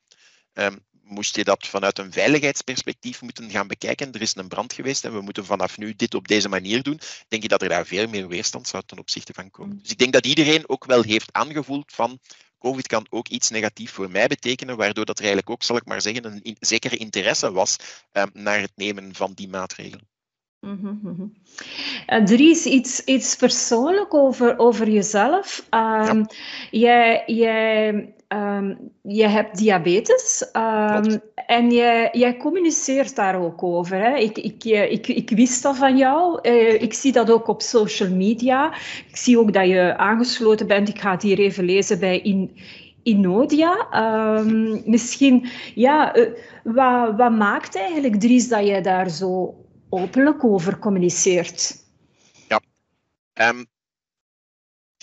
[0.53, 4.11] Um, moest je dat vanuit een veiligheidsperspectief moeten gaan bekijken.
[4.11, 6.99] Er is een brand geweest en we moeten vanaf nu dit op deze manier doen.
[7.27, 9.75] Denk je dat er daar veel meer weerstand zou ten opzichte van komen.
[9.75, 9.81] Mm.
[9.81, 12.19] Dus ik denk dat iedereen ook wel heeft aangevoeld van
[12.63, 15.85] COVID kan ook iets negatiefs voor mij betekenen, waardoor dat er eigenlijk ook, zal ik
[15.85, 17.77] maar zeggen, een in, zekere interesse was
[18.11, 20.07] um, naar het nemen van die maatregelen.
[20.59, 21.33] Mm -hmm.
[22.25, 25.67] Dries, iets, iets persoonlijk over, over jezelf.
[25.69, 26.25] Um, ja.
[26.71, 33.97] jij, jij Um, je hebt diabetes um, en jij, jij communiceert daar ook over.
[33.97, 34.15] Hè?
[34.15, 36.39] Ik, ik, ik, ik wist dat van jou.
[36.41, 38.73] Uh, ik zie dat ook op social media.
[39.09, 40.89] Ik zie ook dat je aangesloten bent.
[40.89, 42.51] Ik ga het hier even lezen bij in,
[43.03, 43.87] Inodia.
[44.37, 46.29] Um, misschien, ja, uh,
[46.63, 49.55] wat, wat maakt eigenlijk, Dries, dat jij daar zo
[49.89, 51.75] openlijk over communiceert?
[52.47, 52.61] Ja,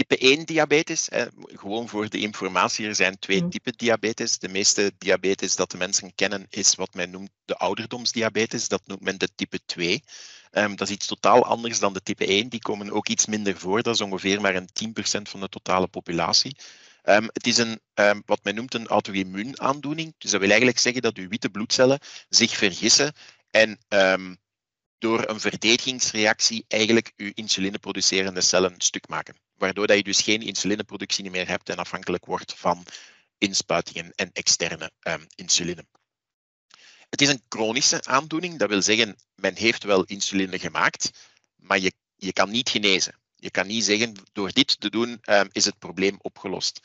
[0.01, 1.09] type 1 diabetes,
[1.45, 3.51] gewoon voor de informatie, er zijn twee mm.
[3.51, 4.39] typen diabetes.
[4.39, 8.69] De meeste diabetes dat de mensen kennen is wat men noemt de ouderdomsdiabetes.
[8.69, 10.03] Dat noemt men de type 2.
[10.51, 12.49] Ehm, dat is iets totaal anders dan de type 1.
[12.49, 13.83] Die komen ook iets minder voor.
[13.83, 16.57] Dat is ongeveer maar een 10% van de totale populatie.
[17.05, 20.15] Um, het is een, um, wat men noemt een auto-immuunaandoening.
[20.19, 23.13] Dus dat wil eigenlijk zeggen dat uw witte bloedcellen zich vergissen
[23.51, 23.79] en
[25.01, 29.37] door een verdedigingsreactie eigenlijk uw insulineproducerende cellen stuk maken.
[29.55, 32.87] Waardoor dat je dus geen insulineproductie meer hebt en afhankelijk wordt van
[33.39, 35.87] inspuitingen en externe um, insuline.
[37.09, 41.11] Het is een chronische aandoening, dat wil zeggen, men heeft wel insuline gemaakt,
[41.57, 43.19] maar je, je kan niet genezen.
[43.37, 46.81] Je kan niet zeggen, door dit te doen um, is het probleem opgelost.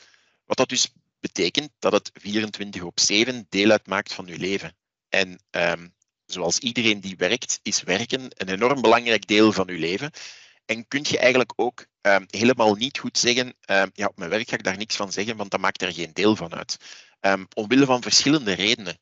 [0.46, 4.76] Wat dat dus betekent dat het 24 op 7 deel uitmaakt van je leven.
[5.10, 5.95] En um,
[6.26, 10.12] zoals iedereen die werkt, is werken een enorm belangrijk deel van uw leven.
[10.66, 14.50] En kun je eigenlijk ook um, helemaal niet goed zeggen, um, ja, op mijn werk
[14.50, 16.78] ga ik daar niks van zeggen, want dat maakt er geen deel van uit.
[17.22, 19.00] Um, omwille van verschillende redenen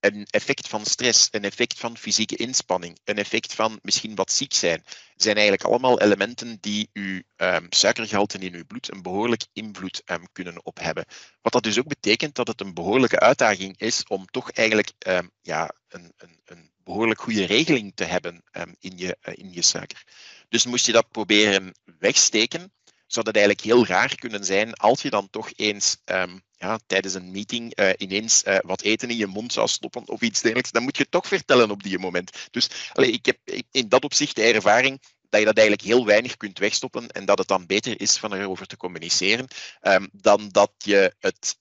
[0.00, 4.52] een effect van stress, een effect van fysieke inspanning, een effect van misschien wat ziek
[4.52, 4.84] zijn,
[5.16, 10.32] zijn eigenlijk allemaal elementen die uw um, suikergehalte in uw bloed een behoorlijk invloed um,
[10.32, 11.04] kunnen op hebben.
[11.42, 15.30] Wat dat dus ook betekent dat het een behoorlijke uitdaging is om toch eigenlijk um,
[15.40, 18.42] ja, een, een, een, behoorlijk goede regeling te hebben
[18.78, 20.04] in, je, uh, in je suiker.
[20.48, 22.72] Dus moest je dat proberen wegsteken,
[23.08, 27.14] zou dat eigenlijk heel raar kunnen zijn als je dan toch eens um, ja, tijdens
[27.14, 30.70] een meeting uh, ineens uh, wat eten in je mond zou stoppen of iets dergelijks.
[30.70, 32.48] Dan moet je toch vertellen op die moment.
[32.50, 33.38] Dus ik heb
[33.70, 37.38] in dat opzicht de ervaring dat je dat eigenlijk heel weinig kunt wegstoppen en dat
[37.38, 39.46] het dan beter is van erover te communiceren
[39.82, 41.58] um, dan dat je het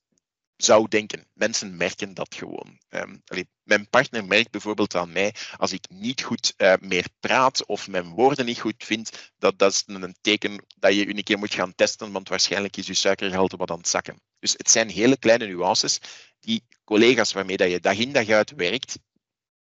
[0.58, 1.28] zou denken.
[1.34, 2.80] Mensen merken dat gewoon.
[2.89, 3.24] Um,
[3.63, 8.10] mijn partner merkt bijvoorbeeld aan mij, als ik niet goed uh, meer praat of mijn
[8.10, 11.76] woorden niet goed vind, dat, dat is een teken dat je een keer moet gaan
[11.76, 14.22] testen, want waarschijnlijk is je suikergehalte wat aan het zakken.
[14.39, 16.00] Dus het zijn hele kleine nuances
[16.39, 19.00] die collega's waarmee dat je dag in dag uit werkt,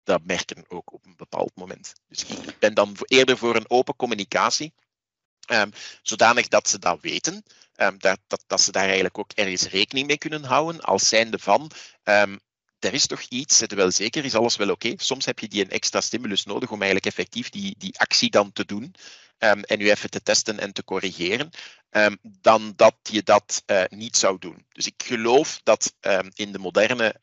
[0.03, 1.93] dat merken ook op een bepaald moment.
[2.07, 4.73] Dus ik ben dan eerder voor een open communicatie,
[5.51, 7.43] um, zodanig dat ze dat weten.
[7.79, 11.39] Um, dat, dat, dat, ze daar eigenlijk ook ergens rekening mee kunnen houden als zijnde
[11.39, 11.71] van
[12.03, 12.39] um,
[12.79, 14.93] er is toch iets, het wel zeker, is alles wel oké.
[14.95, 18.51] Soms heb je die een extra stimulus nodig om eigenlijk effectief die, die actie dan
[18.51, 18.93] te doen
[19.39, 21.49] um, en u even te testen en te corrigeren,
[22.21, 24.65] dan dat je dat uh, niet zou doen.
[24.71, 25.93] Dus ik geloof dat
[26.33, 27.15] in de moderne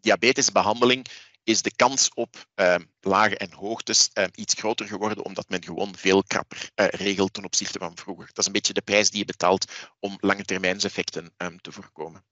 [0.00, 1.06] diabetesbehandeling
[1.48, 5.96] is de kans op uh, lage en hoogtes uh, iets groter geworden, omdat men gewoon
[5.96, 8.26] veel krapper uh, regelt ten opzichte van vroeger.
[8.26, 12.24] Dat is een beetje de prijs die je betaalt om lange termijnseffecten um, te voorkomen.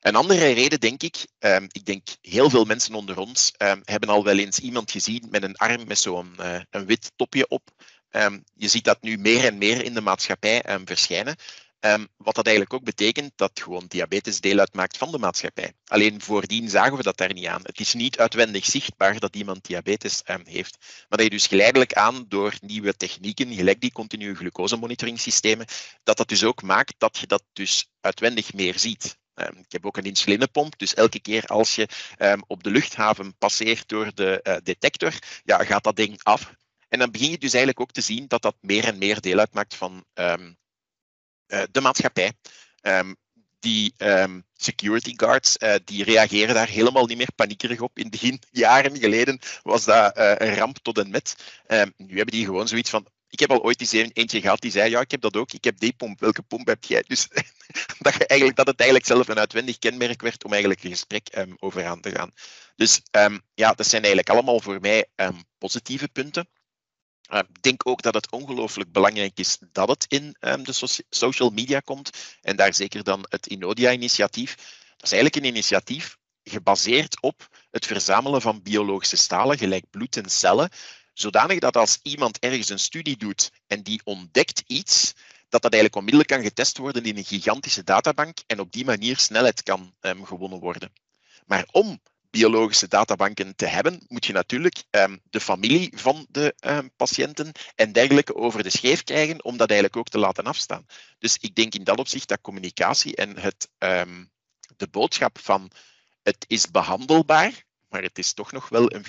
[0.00, 1.26] Een andere reden, denk ik,
[1.68, 3.52] ik denk heel veel mensen onder ons
[3.84, 6.34] hebben al wel eens iemand gezien met een arm met zo'n
[6.70, 7.70] een wit topje op.
[8.54, 11.36] je ziet dat nu meer en meer in de maatschappij verschijnen.
[11.80, 15.72] Um, wat dat eigenlijk ook betekent dat gewoon diabetes deel uitmaakt van de maatschappij.
[15.86, 17.60] Alleen voordien zagen we dat daar niet aan.
[17.62, 20.76] Het is niet uitwendig zichtbaar dat iemand diabetes um, heeft.
[20.80, 25.66] Maar dat je dus geleidelijk aan door nieuwe technieken, gelijk die continue glucosemonitoringsystemen,
[26.02, 29.18] dat dat dus ook maakt dat je dat dus uitwendig meer ziet.
[29.34, 33.36] Ehm, ik heb ook een insulinepomp, dus elke keer als je ehm, op de luchthaven
[33.36, 35.12] passeert door de uh, detector,
[35.44, 36.52] ja, gaat dat ding af.
[36.88, 39.38] En dan begin je dus eigenlijk ook te zien dat dat meer en meer deel
[39.38, 40.04] uitmaakt van
[41.70, 42.32] de maatschappij.
[43.58, 43.94] die
[44.54, 47.96] security guards uh, die reageren daar helemaal niet meer paniekerig op.
[47.98, 51.34] In het begin, jaren geleden, was dat een ramp tot en met.
[51.96, 54.90] nu hebben die gewoon zoiets van: ik heb al ooit eens eentje gehad die zei,
[54.90, 57.04] ja, ik heb dat ook, ik heb die pomp, welke pomp heb jij?
[57.06, 57.28] Dus
[57.98, 61.28] dat, je eigenlijk, dat het eigenlijk zelf een uitwendig kenmerk werd om eigenlijk een gesprek
[61.36, 62.32] um, over aan te gaan.
[62.76, 66.48] Dus um, ja, dat zijn eigenlijk allemaal voor mij um, positieve punten.
[67.28, 72.10] Ik denk ook dat het ongelooflijk belangrijk is dat het in de social media komt.
[72.40, 74.54] En daar zeker dan het Inodia-initiatief.
[74.96, 80.30] Dat is eigenlijk een initiatief gebaseerd op het verzamelen van biologische stalen, gelijk bloed en
[80.30, 80.70] cellen,
[81.18, 85.14] Zodanig dat als iemand ergens een studie doet en die ontdekt iets,
[85.48, 89.18] dat dat eigenlijk onmiddellijk kan getest worden in een gigantische databank en op die manier
[89.18, 90.92] snelheid kan um, gewonnen worden.
[91.46, 92.00] Maar om
[92.30, 97.92] biologische databanken te hebben, moet je natuurlijk um, de familie van de um, patiënten en
[97.92, 100.86] dergelijke over de scheef krijgen om dat eigenlijk ook te laten afstaan.
[101.18, 103.68] Dus ik denk in dat opzicht dat communicatie en het,
[104.76, 105.70] de boodschap van
[106.22, 109.04] het is behandelbaar, maar het is toch nog wel een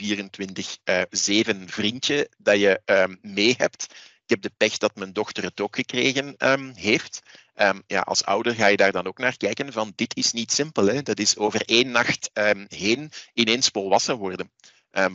[1.65, 2.81] 24-7 vriendje dat je
[3.21, 3.83] mee hebt.
[4.23, 6.35] Ik heb de pech dat mijn dochter het ook gekregen
[6.75, 7.21] heeft.
[7.61, 10.51] Um, ja, als ouder ga je daar dan ook naar kijken van dit is niet
[10.51, 10.85] simpel.
[10.87, 11.01] Hè?
[11.01, 12.29] Dat is over één nacht
[12.67, 14.51] heen ineens volwassen worden.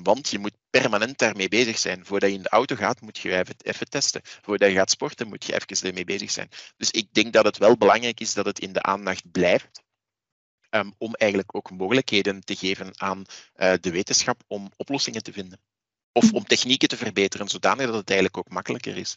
[0.03, 2.07] want je moet permanent daarmee bezig zijn.
[2.07, 4.21] Voordat je in de auto gaat, moet je even, even testen.
[4.25, 6.49] Voordat je gaat sporten, moet je even ermee bezig zijn.
[6.77, 9.85] Dus ik denk dat het wel belangrijk is dat het in de aandacht blijft.
[10.75, 13.25] Ehm, om eigenlijk ook mogelijkheden te geven aan
[13.57, 15.61] uh, de wetenschap om oplossingen te vinden.
[16.13, 19.17] Of om technieken te verbeteren, zodanig dat het eigenlijk ook makkelijker is.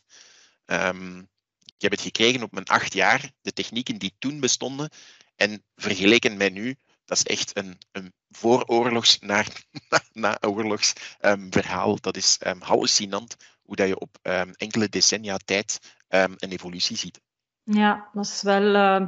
[0.66, 1.30] Um,
[1.78, 4.90] ik heb het gekregen op mijn acht jaar, de technieken die toen bestonden,
[5.36, 6.76] en vergeleken met nu,
[7.06, 9.64] dat is echt een, een vooroorlogs naar,
[10.14, 12.00] na oorlogs um, verhaal.
[12.02, 14.18] Dat is hallucinant hoe dat je op
[14.56, 17.22] enkele decennia tijd een evolutie ziet.
[17.70, 19.08] Ja, dat is wel, uh,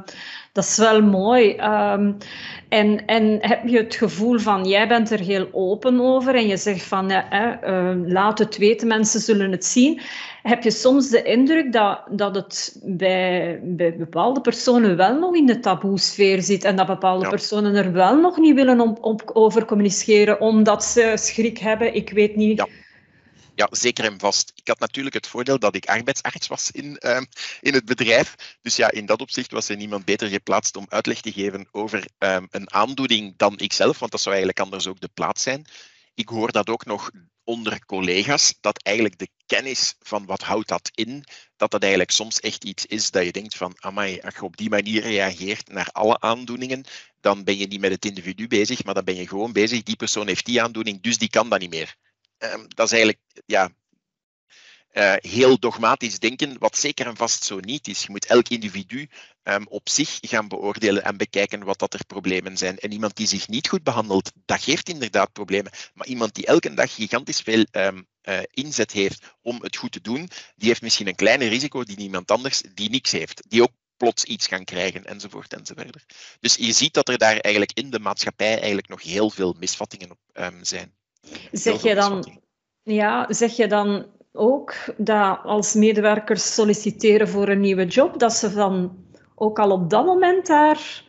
[0.52, 1.56] dat is wel mooi.
[1.60, 2.16] Um,
[2.68, 6.56] en, en heb je het gevoel van, jij bent er heel open over en je
[6.56, 10.00] zegt van, ja, uh, laat het weten, mensen zullen het zien.
[10.42, 15.46] Heb je soms de indruk dat, dat het bij, bij bepaalde personen wel nog in
[15.46, 17.30] de taboesfeer zit en dat bepaalde ja.
[17.30, 21.94] personen er wel nog niet willen om, op, over communiceren omdat ze schrik hebben?
[21.94, 22.58] Ik weet niet...
[22.58, 22.66] Ja
[23.60, 24.52] ja, zeker en vast.
[24.54, 27.20] Ik had natuurlijk het voordeel dat ik arbeidsarts was in, uh,
[27.60, 28.58] in het bedrijf.
[28.62, 32.06] Dus ja, in dat opzicht was er niemand beter geplaatst om uitleg te geven over
[32.18, 35.64] um, een aandoening dan ikzelf, want dat zou eigenlijk anders ook de plaats zijn.
[36.14, 37.10] Ik hoor dat ook nog
[37.44, 41.24] onder collega's, dat eigenlijk de kennis van wat houdt dat in,
[41.56, 44.56] dat dat eigenlijk soms echt iets is dat je denkt van, amai, als je op
[44.56, 46.84] die manier reageert naar alle aandoeningen,
[47.20, 49.96] dan ben je niet met het individu bezig, maar dan ben je gewoon bezig, die
[49.96, 51.96] persoon heeft die aandoening, dus die kan dat niet meer.
[52.40, 53.70] Ehm, dat is eigenlijk ja,
[54.92, 58.02] uh, heel dogmatisch denken, wat zeker en vast zo niet is.
[58.02, 59.08] Je moet elk individu
[59.42, 62.78] um, op zich gaan beoordelen en bekijken wat dat er problemen zijn.
[62.78, 65.72] En iemand die zich niet goed behandelt, dat geeft inderdaad problemen.
[65.94, 70.00] Maar iemand die elke dag gigantisch veel um, uh, inzet heeft om het goed te
[70.00, 73.42] doen, die heeft misschien een kleiner risico die iemand anders die niks heeft.
[73.48, 76.04] Die ook plots iets gaan krijgen, enzovoort enzovoort.
[76.40, 80.10] Dus je ziet dat er daar eigenlijk in de maatschappij eigenlijk nog heel veel misvattingen
[80.10, 80.18] op
[80.62, 80.98] zijn.
[81.52, 82.40] Zeg je, dan,
[82.82, 88.54] ja, zeg je dan ook dat als medewerkers solliciteren voor een nieuwe job, dat ze
[88.54, 89.04] dan
[89.34, 91.04] ook al op dat moment daar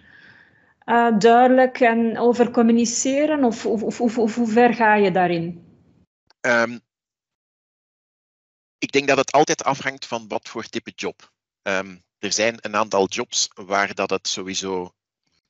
[0.85, 3.43] uh, duidelijk en over communiceren?
[3.43, 5.65] Of, of, of, of, hoe ver ga je daarin?
[6.41, 6.79] Um,
[8.77, 11.31] ik denk dat het altijd afhangt van wat voor type job.
[11.61, 14.93] Um, er zijn een aantal jobs waar dat het sowieso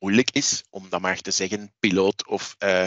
[0.02, 2.86] moeilijk is, om dan maar te zeggen, piloot of uh,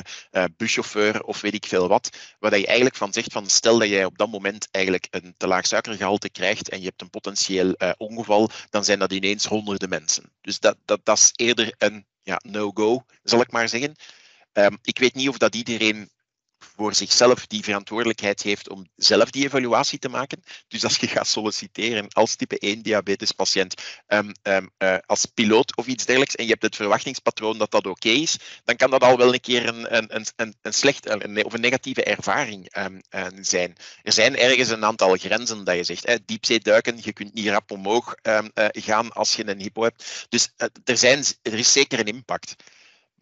[0.58, 2.10] buschauffeur of weet ik veel wat,
[2.40, 5.48] waar je eigenlijk van zegt van stel dat jij op dat moment eigenlijk een te
[5.48, 9.90] laag suikergehalte krijgt en je hebt een potentieel uh, ongeval, dan zijn dat ineens honderden
[9.90, 10.32] mensen.
[10.42, 13.96] Dus dat, dat, dat is eerder een ja, no-go, zal ik maar zeggen.
[14.54, 16.10] Um, ik weet niet of dat iedereen
[16.76, 20.44] voor zichzelf die verantwoordelijkheid heeft om zelf die evaluatie te maken.
[20.68, 23.74] Dus als je gaat solliciteren als type 1 diabetespatiënt,
[24.08, 24.32] um,
[25.06, 28.76] als piloot of iets dergelijks, en je hebt het verwachtingspatroon dat dat oké is, dan
[28.76, 31.10] kan dat al wel een keer een, een, een, een slecht
[31.44, 33.76] of een negatieve ervaring um, uh, zijn.
[34.04, 36.06] Er zijn ergens een aantal grenzen dat je zegt.
[36.06, 38.40] Hè, diepzee duiken, je kunt niet rap omhoog uh,
[38.72, 40.26] gaan als je een hypo hebt.
[40.30, 40.50] Dus
[40.84, 42.56] er, zijn, er is zeker een impact.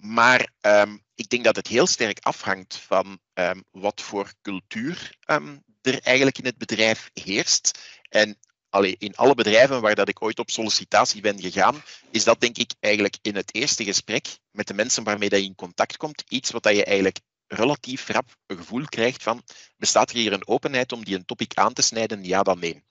[0.05, 5.63] Maar um, ik denk dat het heel sterk afhangt van um, wat voor cultuur um,
[5.81, 7.79] er eigenlijk in het bedrijf heerst.
[8.09, 8.37] En
[8.69, 12.57] allee, in alle bedrijven waar dat ik ooit op sollicitatie ben gegaan, is dat denk
[12.57, 16.23] ik eigenlijk in het eerste gesprek met de mensen waarmee dat je in contact komt,
[16.27, 19.43] iets wat dat je eigenlijk relatief rap een gevoel krijgt van,
[19.77, 22.23] bestaat er hier een openheid om die een topic aan te snijden?
[22.23, 22.83] Ja, dan nee.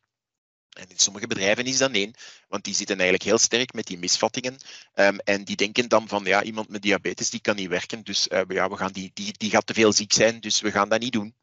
[0.72, 2.10] En in sommige bedrijven is dat nee,
[2.48, 4.56] want die zitten eigenlijk heel sterk met die misvattingen.
[4.94, 8.28] Um, en die denken dan van, ja, iemand met diabetes die kan niet werken, dus
[8.28, 10.88] uh, ja, we gaan die, die, die gaat te veel ziek zijn, dus we gaan
[10.88, 11.34] dat niet doen.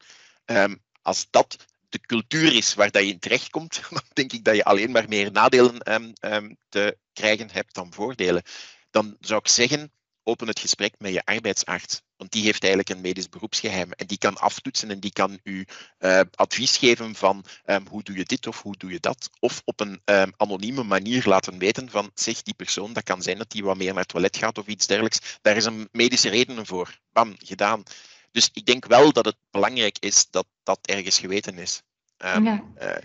[0.46, 1.56] Um, als dat
[1.88, 5.08] de cultuur is waar dat je in terechtkomt, dan denk ik dat je alleen maar
[5.08, 8.42] meer nadelen um, te krijgen hebt dan voordelen.
[8.90, 9.92] Dan zou ik zeggen,
[10.22, 12.02] open het gesprek met je arbeidsarts.
[12.16, 13.92] Want die heeft eigenlijk een medisch beroepsgeheim.
[13.92, 15.66] En die kan aftoetsen en die kan u
[15.98, 19.30] uh, advies geven van um, hoe doe je dit of hoe doe je dat.
[19.38, 23.38] Of op een um, anonieme manier laten weten van zeg die persoon, dat kan zijn
[23.38, 25.38] dat die wat meer naar het toilet gaat of iets dergelijks.
[25.42, 26.98] Daar is een medische reden voor.
[27.12, 27.82] Bam, gedaan.
[28.30, 31.82] Dus ik denk wel dat het belangrijk is dat dat ergens geweten is.
[32.18, 32.64] Um, ja.
[32.82, 32.96] uh,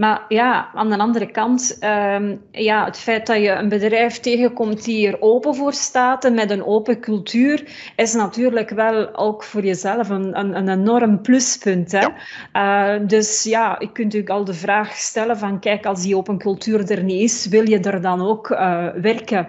[0.00, 4.84] maar ja, aan de andere kant, um, ja, het feit dat je een bedrijf tegenkomt
[4.84, 7.64] die er open voor staat en met een open cultuur,
[7.96, 11.92] is natuurlijk wel ook voor jezelf een, een, een enorm pluspunt.
[11.92, 12.06] Hè?
[12.52, 12.98] Ja.
[12.98, 16.38] Uh, dus ja, je kunt natuurlijk al de vraag stellen van, kijk, als die open
[16.38, 19.48] cultuur er niet is, wil je er dan ook uh, werken?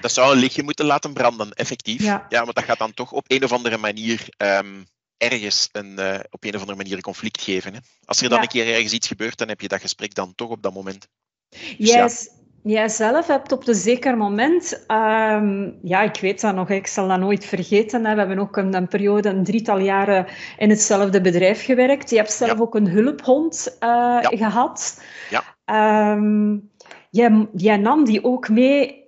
[0.00, 2.02] Dat zou een lichtje moeten laten branden, effectief.
[2.02, 4.86] Ja, ja maar dat gaat dan toch op een of andere manier um,
[5.30, 7.72] ergens een, uh, op een of andere manier een conflict geven.
[7.72, 7.78] Hè?
[8.04, 10.50] Als er dan een keer ergens iets gebeurt, dan heb je dat gesprek dan toch
[10.50, 11.08] op dat moment.
[11.50, 12.08] Dus jij, ja.
[12.62, 17.08] jij zelf hebt op een zeker moment, um, ja, ik weet dat nog, ik zal
[17.08, 18.04] dat nooit vergeten.
[18.04, 18.12] Hè.
[18.12, 20.26] We hebben ook een, een, periode, een drietal jaren
[20.58, 22.10] in hetzelfde bedrijf gewerkt.
[22.10, 25.02] Je hebt zelf ook een hulphond uh, gehad.
[25.30, 26.12] Ja.
[26.12, 26.70] Um,
[27.10, 29.03] jij, jij nam die ook mee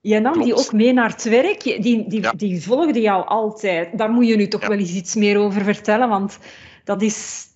[0.00, 1.62] je nam die ook mee naar het werk.
[1.62, 3.98] Die, die, die volgde jou altijd.
[3.98, 6.38] Daar moet je nu toch wel eens iets meer over vertellen, want
[6.84, 7.46] dat is...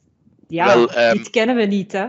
[0.48, 2.06] Ja, wel, um, dit kennen we niet, hè?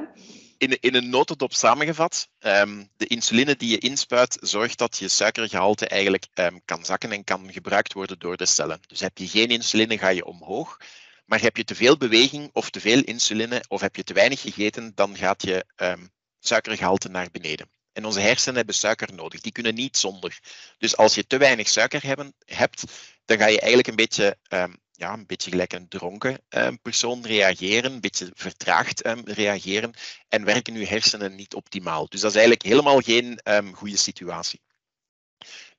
[0.57, 5.87] In, in een notendop samengevat, um, de insuline die je inspuit zorgt dat je suikergehalte
[5.87, 8.79] eigenlijk um, kan zakken en kan gebruikt worden door de cellen.
[8.87, 10.77] Dus heb je geen insuline, ga je omhoog.
[11.25, 14.41] Maar heb je te veel beweging of te veel insuline of heb je te weinig
[14.41, 15.65] gegeten, dan gaat je
[16.39, 17.69] suikergehalte naar beneden.
[17.93, 19.41] En onze hersenen hebben suiker nodig.
[19.41, 20.39] Die kunnen niet zonder.
[20.77, 22.83] Dus als je te weinig suiker hebben, hebt,
[23.25, 27.25] dan ga je eigenlijk een beetje, um, ja, een beetje gelijk een dronken um, persoon
[27.25, 29.93] reageren, een beetje vertraagd um, reageren
[30.27, 32.07] en werken je hersenen niet optimaal.
[32.09, 33.41] Dus dat is eigenlijk helemaal geen
[33.73, 34.61] goede situatie.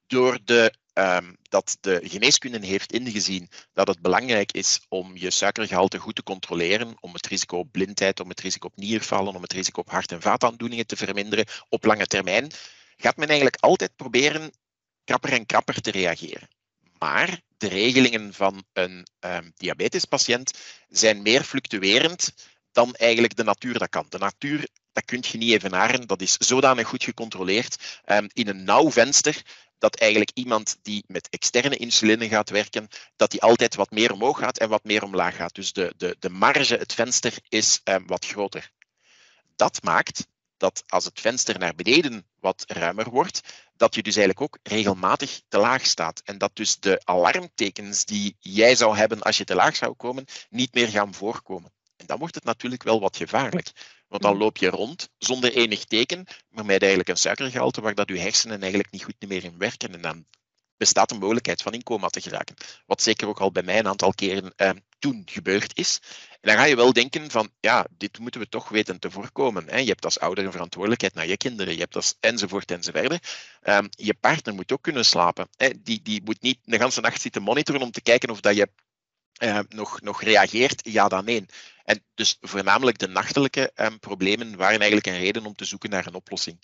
[0.06, 5.98] Door de um, dat de geneeskunde heeft ingezien dat het belangrijk is om je suikergehalte
[5.98, 9.52] goed te controleren, om het risico op blindheid, om het risico op niervallen, om het
[9.52, 12.50] risico op hart- en vaataandoeningen te verminderen op lange termijn,
[12.96, 14.52] gaat men eigenlijk altijd proberen
[15.04, 16.48] krapper en krapper te reageren.
[16.98, 22.34] Maar de regelingen van een um, diabetespatiënt zijn meer fluctuerend
[22.72, 24.06] dan eigenlijk de natuur dat kan.
[24.08, 26.06] De natuur dat kun je niet evenaren.
[26.06, 29.42] Dat is zodanig goed gecontroleerd um, in een nauw venster
[29.78, 34.38] dat eigenlijk iemand die met externe insuline gaat werken, dat die altijd wat meer omhoog
[34.38, 35.54] gaat en wat meer omlaag gaat.
[35.54, 38.70] Dus de, de, de marge, het venster, is um, wat groter.
[39.56, 43.40] Dat maakt dat als het venster naar beneden wat ruimer wordt,
[43.76, 46.20] dat je dus eigenlijk ook regelmatig te laag staat.
[46.24, 50.24] En dat dus de alarmtekens die jij zou hebben als je te laag zou komen,
[50.50, 51.72] niet meer gaan voorkomen.
[51.96, 53.70] En dan wordt het natuurlijk wel wat gevaarlijk.
[54.14, 58.08] Want dan loop je rond zonder enig teken, maar met eigenlijk een suikergehalte waar dat
[58.08, 59.94] je hersenen eigenlijk niet goed meer in werken.
[59.94, 60.26] En dan
[60.76, 62.54] bestaat een mogelijkheid van in coma te geraken.
[62.86, 66.00] Wat zeker ook al bij mij een aantal keren eh, toen gebeurd is.
[66.30, 69.68] En dan ga je wel denken van, ja, dit moeten we toch weten te voorkomen.
[69.68, 69.78] Hè.
[69.78, 73.28] Je hebt als ouder een verantwoordelijkheid naar je kinderen, je hebt als enzovoort enzovoort.
[73.62, 75.48] Um, je partner moet ook kunnen slapen.
[75.56, 75.70] Hè.
[75.82, 78.68] Die, die moet niet de hele nacht zitten monitoren om te kijken of dat je
[79.42, 81.46] uh, nog, nog reageert, ja dan nee.
[81.84, 86.06] En dus voornamelijk de nachtelijke um, problemen waren eigenlijk een reden om te zoeken naar
[86.06, 86.58] een oplossing.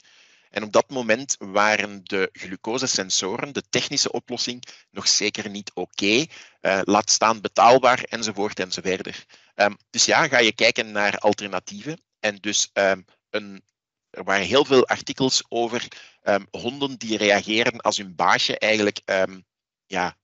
[0.50, 6.26] En op dat moment waren de glucosesensoren, de technische oplossing, nog zeker niet oké.
[6.60, 9.24] Uh, laat staan betaalbaar enzovoort enzoverder.
[9.54, 12.00] Um, dus ja, ga je kijken naar alternatieven.
[12.20, 13.62] En dus um, een,
[14.10, 15.88] er waren heel veel artikels over
[16.50, 19.00] honden die reageren als hun baasje eigenlijk
[19.86, 20.16] ja,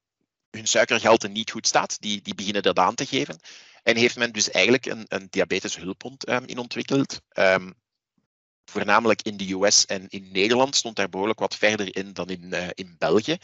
[0.57, 2.01] hun suikergehalte niet goed staat.
[2.01, 3.39] Die, die beginnen dat aan te geven.
[3.83, 7.21] En heeft men dus eigenlijk een, een diabeteshulphond um, in ontwikkeld.
[7.35, 7.75] Um,
[8.65, 12.43] voornamelijk in de US en in Nederland stond daar behoorlijk wat verder in dan in,
[12.43, 13.37] uh, in België.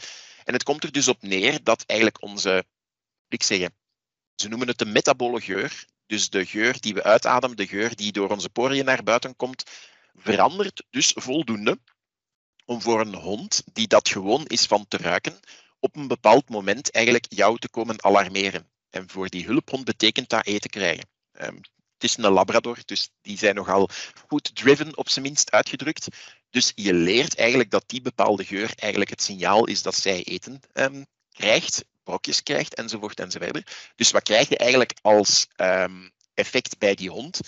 [0.43, 2.65] En het komt er dus op neer dat eigenlijk onze,
[3.27, 3.75] ik zeggen,
[4.35, 5.85] ze noemen het de metabole geur.
[6.05, 9.63] Dus de geur die we uitademen, de geur die door onze poriën naar buiten komt,
[10.13, 11.79] verandert dus voldoende
[12.65, 15.39] om voor een hond die dat gewoon is van te ruiken,
[15.83, 18.67] op een bepaald moment eigenlijk jou te komen alarmeren.
[18.89, 21.07] En voor die hulphond betekent dat eten krijgen.
[21.41, 21.55] Um,
[21.93, 23.89] het is een labrador, dus die zijn nogal
[24.27, 26.07] goed driven, op zijn minst uitgedrukt.
[26.49, 30.59] Dus je leert eigenlijk dat die bepaalde geur eigenlijk het signaal is dat zij eten
[30.73, 33.91] um, krijgt, brokjes krijgt, enzovoort enzovoort.
[33.95, 37.39] Dus wat krijg je eigenlijk als um, effect bij die hond?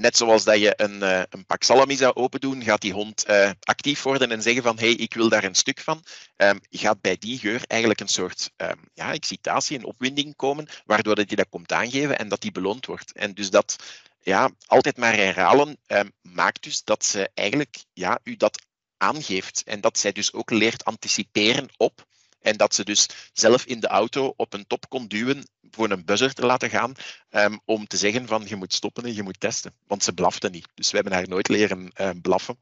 [0.00, 3.28] Net zoals dat je een, uh, een pak salami zou open doen, gaat die hond
[3.28, 6.04] uh, actief worden en zeggen van hé, hey, ik wil daar een stuk van.
[6.36, 11.14] Um, gaat bij die geur eigenlijk een soort um, ja, excitatie en opwinding komen, waardoor
[11.14, 13.12] dat je dat komt aangeven en dat die beloond wordt.
[13.12, 13.76] En dus dat
[14.20, 18.62] ja, altijd maar herhalen um, maakt dus dat ze eigenlijk ja, u dat
[18.96, 22.06] aangeeft en dat zij dus ook leert anticiperen op
[22.40, 26.04] en dat ze dus zelf in de auto op een top kon duwen voor een
[26.04, 26.92] buzzer te laten gaan
[27.30, 29.74] um, om te zeggen van je moet stoppen en je moet testen.
[29.86, 30.68] Want ze blafte niet.
[30.74, 32.58] Dus we hebben haar nooit leren um, blaffen.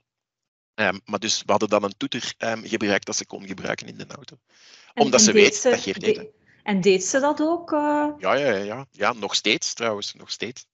[0.74, 4.06] Um, maar dus we hadden dan een toeter gebruikt dat ze kon gebruiken in de
[4.06, 4.36] auto.
[4.94, 6.28] Omdat en, ze weet, ze, dat geeft eten.
[6.62, 7.72] En deed ze dat ook?
[7.72, 8.08] Uh...
[8.18, 10.66] Ja, ja, ja, ja, nog steeds trouwens, nog steeds.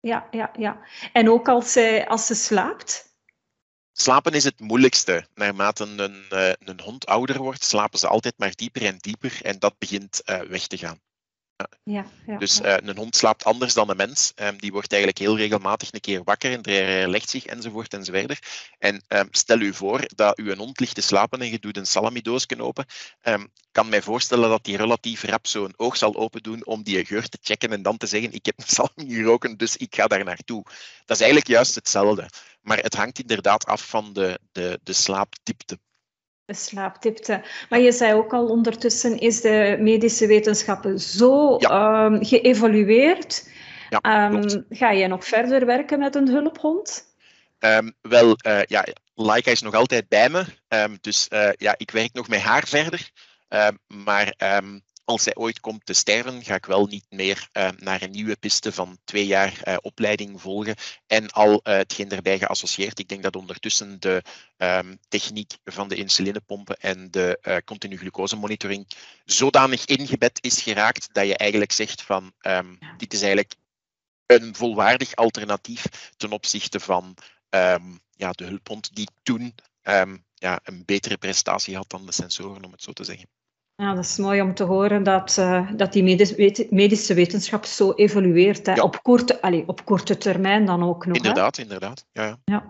[0.00, 0.80] Ja, ja, ja.
[1.12, 3.07] En ook als, zij, als ze slaapt?
[4.00, 5.26] Slapen is het moeilijkste.
[5.34, 9.58] Naarmate een, uh, een hond ouder wordt, slapen ze altijd maar dieper en dieper en
[9.58, 11.00] dat begint uh, weg te gaan.
[11.82, 14.32] Ja, ja, dus uh, een hond slaapt anders dan een mens.
[14.36, 18.38] Um, die wordt eigenlijk heel regelmatig een keer wakker en herlegt zich enzovoort enzovoort.
[18.78, 21.76] En um, stel u voor dat u een hond ligt te slapen en je doet
[21.76, 22.86] een salamidoosje open.
[23.22, 27.04] Um, kan mij voorstellen dat die relatief rap zo'n oog zal open doen om die
[27.04, 30.06] geur te checken en dan te zeggen ik heb een salami geroken, dus ik ga
[30.06, 30.62] daar naartoe.
[31.04, 32.28] Dat is eigenlijk juist hetzelfde.
[32.60, 35.78] Maar het hangt inderdaad af van de, de, de slaapdiepte
[36.54, 37.42] slaaptipte.
[37.68, 42.04] Maar je zei ook al, ondertussen is de medische wetenschappen zo ja.
[42.04, 43.48] um, geëvolueerd.
[43.88, 47.06] Ja, um, ga je nog verder werken met een hulphond?
[47.58, 48.84] Um, wel, uh, ja,
[49.14, 50.44] Laika is nog altijd bij me.
[51.00, 53.10] dus uh, ja, ik werk nog met haar verder.
[53.86, 54.34] maar
[55.08, 58.36] als zij ooit komt te sterven, ga ik wel niet meer uh, naar een nieuwe
[58.36, 60.74] piste van twee jaar uh, opleiding volgen
[61.06, 62.98] en al uh, hetgeen erbij geassocieerd.
[62.98, 64.22] Ik denk dat ondertussen de
[64.56, 68.86] um, techniek van de insulinepompen en de continu glucosemonitoring
[69.24, 73.54] zodanig ingebed is geraakt dat je eigenlijk zegt van um, dit is eigenlijk
[74.26, 75.84] een volwaardig alternatief
[76.16, 77.16] ten opzichte van
[77.50, 79.54] um, ja, de hulphond die toen
[80.34, 83.37] ja, een betere prestatie had dan de sensoren, om het zo te zeggen.
[83.82, 86.02] Ja, dat is mooi om te horen dat, uh, dat die
[86.70, 88.66] medische wetenschap zo evolueert.
[88.66, 88.82] Hè.
[88.82, 91.16] Op, korte, allez, op korte termijn dan ook nog.
[91.16, 91.62] Inderdaad, hè.
[91.62, 92.04] inderdaad.
[92.12, 92.38] Ja, ja.
[92.44, 92.64] ja.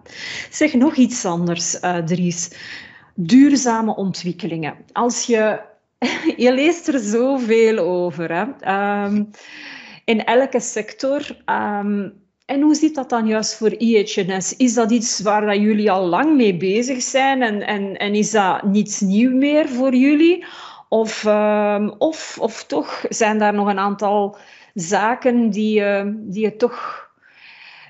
[0.50, 2.50] Zeg nog iets anders, uh, Dries.
[3.14, 4.76] Duurzame ontwikkelingen.
[4.92, 5.60] Als je,
[6.44, 8.32] je leest er zoveel over.
[8.32, 8.44] Hè.
[9.04, 9.30] Um,
[10.04, 11.36] in elke sector.
[11.46, 12.12] Um,
[12.44, 14.56] en hoe zit dat dan juist voor IHNS?
[14.56, 18.30] Is dat iets waar dat jullie al lang mee bezig zijn en, en, en is
[18.30, 20.44] dat niets nieuw meer voor jullie?
[20.88, 24.38] Of, uh, of, of toch zijn daar nog een aantal
[24.74, 27.08] zaken die, uh, die je toch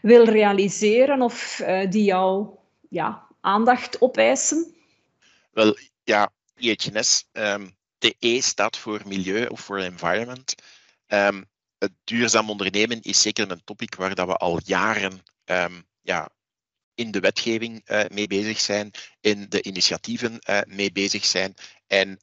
[0.03, 4.74] wil realiseren of uh, die jouw ja, aandacht opeisen?
[5.51, 7.66] Wel, ja, IHNS, um, ehm,
[7.99, 10.55] de E staat voor milieu of voor environment.
[11.07, 11.44] Um,
[11.78, 15.22] het duurzaam ondernemen is zeker een topic waar dat we al jaren
[16.03, 16.28] ja,
[16.94, 18.90] in de wetgeving uh, mee bezig zijn,
[19.20, 21.55] in de initiatieven mee bezig zijn.
[21.86, 22.18] En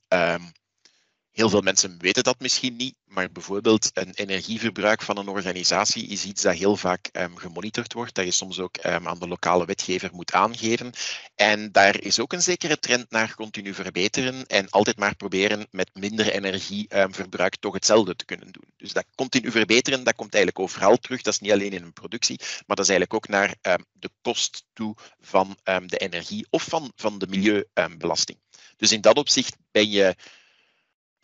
[1.35, 6.25] Heel veel mensen weten dat misschien niet, maar bijvoorbeeld een energieverbruik van een organisatie is
[6.25, 9.65] iets dat heel vaak um, gemonitord wordt, dat je soms ook um, aan de lokale
[9.65, 10.91] wetgever moet aangeven.
[11.35, 15.89] En daar is ook een zekere trend naar continu verbeteren en altijd maar proberen met
[15.93, 18.73] minder energieverbruik um, toch hetzelfde te kunnen doen.
[18.77, 21.21] Dus dat continu verbeteren, dat komt eigenlijk overal terug.
[21.21, 23.55] Dat is niet alleen in een productie, maar dat is eigenlijk ook naar
[23.91, 28.39] de kost toe van de energie of van, van de milieubelasting.
[28.77, 30.15] Dus in dat opzicht ben je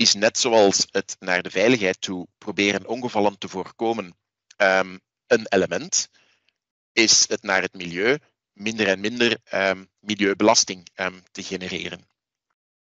[0.01, 4.17] is net zoals het naar de veiligheid toe proberen ongevallen te voorkomen
[4.57, 6.09] um, een element,
[6.93, 8.17] is het naar het milieu
[8.53, 12.09] minder en minder um, milieubelasting um, te genereren.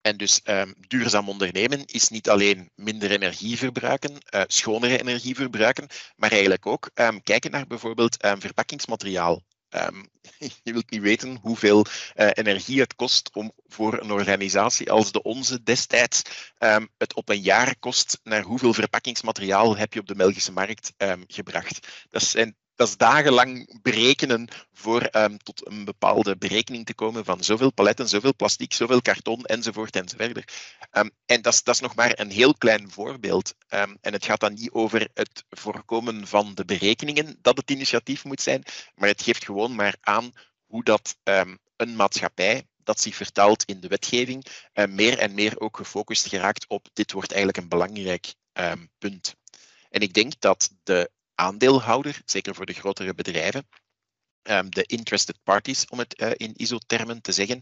[0.01, 0.41] En dus
[0.87, 6.89] duurzaam ondernemen is niet alleen minder energie verbruiken, uh, schonere energie verbruiken, maar eigenlijk ook
[7.23, 9.43] kijken naar bijvoorbeeld verpakkingsmateriaal.
[9.75, 10.09] Um,
[10.63, 15.21] je wilt niet weten hoeveel uh, energie het kost om voor een organisatie als de
[15.21, 16.21] onze destijds
[16.59, 20.93] um, het op een jaar kost naar hoeveel verpakkingsmateriaal heb je op de Belgische markt
[20.97, 21.87] um, gebracht.
[22.09, 27.43] Dat zijn dat is dagenlang berekenen voor um, tot een bepaalde berekening te komen van
[27.43, 30.53] zoveel paletten, zoveel plastic, zoveel karton enzovoort enzovoort.
[30.91, 33.55] Um, en dat is, dat is nog maar een heel klein voorbeeld.
[33.69, 38.23] Um, en het gaat dan niet over het voorkomen van de berekeningen dat het initiatief
[38.23, 38.63] moet zijn,
[38.95, 40.31] maar het geeft gewoon maar aan
[40.65, 41.17] hoe dat
[41.75, 46.65] een maatschappij dat zich vertaalt in de wetgeving, uh, meer en meer ook gefocust geraakt
[46.67, 48.33] op dit wordt eigenlijk een belangrijk
[48.97, 49.35] punt.
[49.89, 53.67] En ik denk dat de aandeelhouder, zeker voor de grotere bedrijven,
[54.41, 57.61] ehm, de interested parties, om het in ISO-termen te zeggen,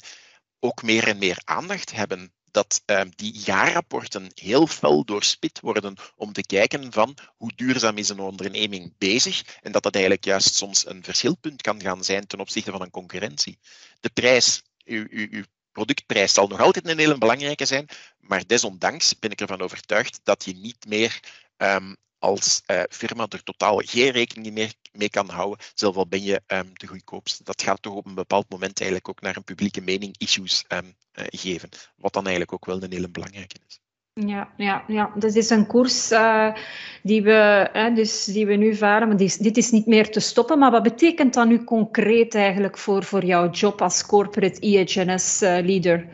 [0.60, 6.34] ook meer en meer aandacht hebben dat ehm, die jaarrapporten heel fel doorspit worden om
[6.34, 10.86] te kijken van hoe duurzaam is een onderneming bezig en dat dat eigenlijk juist soms
[10.86, 13.60] een verschilpunt kan gaan zijn ten opzichte van een concurrentie.
[14.00, 17.88] De prijs, uw, uw, uw productprijs zal nog altijd een hele belangrijke zijn,
[18.20, 21.20] maar desondanks ben ik ervan overtuigd dat je niet meer
[21.58, 26.24] um, als uh, firma er totaal geen rekening meer mee kan houden, zelfs al ben
[26.24, 27.44] je um, de goedkoopste.
[27.44, 30.86] Dat gaat toch op een bepaald moment eigenlijk ook naar een publieke mening issues um,
[30.86, 33.80] uh, geven, wat dan eigenlijk ook wel een hele belangrijke is.
[34.14, 36.56] Ja, ja, ja, dat is een koers uh,
[37.04, 39.08] die, we, uh, dus die we nu varen.
[39.08, 40.60] Maar dit, dit is niet meer te stoppen.
[40.60, 46.08] Maar wat betekent dat nu concreet eigenlijk voor, voor jouw job als corporate EHS-leader?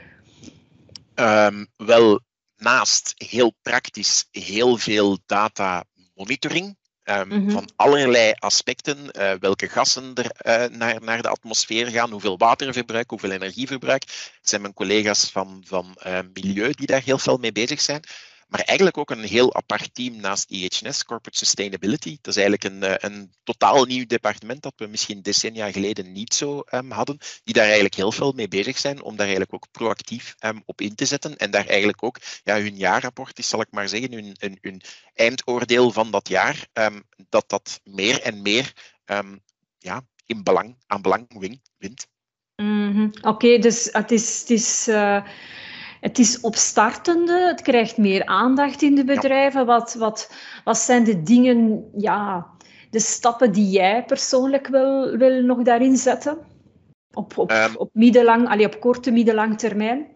[1.16, 2.20] Um, wel,
[2.56, 5.84] naast heel praktisch heel veel data
[6.20, 7.52] monitoring um, mm-hmm.
[7.52, 8.98] van allerlei aspecten.
[8.98, 10.32] Uh, welke gassen er
[10.72, 14.02] uh, naar, naar de atmosfeer gaan, hoeveel waterverbruik, hoeveel energieverbruik.
[14.02, 18.04] Het zijn mijn collega's van, van uh, Milieu die daar heel veel mee bezig zijn.
[18.50, 22.18] Maar eigenlijk ook een heel apart team naast EHS, Corporate Sustainability.
[22.22, 26.34] Dat is eigenlijk een, eh, een totaal nieuw departement dat we misschien decennia geleden niet
[26.34, 27.18] zo um, hadden.
[27.44, 30.82] Die daar eigenlijk heel veel mee bezig zijn om daar eigenlijk ook proactief um, op
[30.82, 31.38] in te zetten.
[31.38, 34.82] En daar eigenlijk ook ja, hun jaarrapport is, zal ik maar zeggen, hun, hun,
[35.14, 38.74] eindoordeel van dat jaar, um, dat dat meer en meer
[39.78, 41.28] ja, in belang, aan belang
[41.78, 42.08] wint.
[42.56, 43.12] Mm-hmm.
[43.18, 44.40] Oké, okay, dus het is...
[44.40, 45.24] Het is uh
[46.00, 49.66] het is opstartende, het krijgt meer aandacht in de bedrijven.
[49.66, 50.32] Wat, wat,
[50.64, 52.48] wat zijn de dingen, ja,
[52.90, 56.38] de stappen die jij persoonlijk wil, wil nog daarin zetten?
[57.14, 60.08] Op, op, um, op, middellang, allee, op korte, middellang termijn?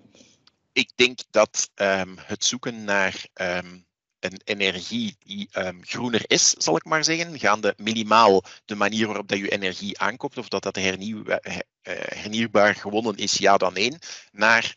[0.73, 3.85] Ik denk dat um, het zoeken naar um,
[4.19, 5.49] een energie die
[5.81, 10.37] groener is, zal ik maar zeggen, gaande minimaal de manier waarop dat je energie aankoopt,
[10.37, 11.35] of dat dat hernieuw, uh,
[11.81, 13.99] hernieuwbaar gewonnen is, ja dan één,
[14.31, 14.75] naar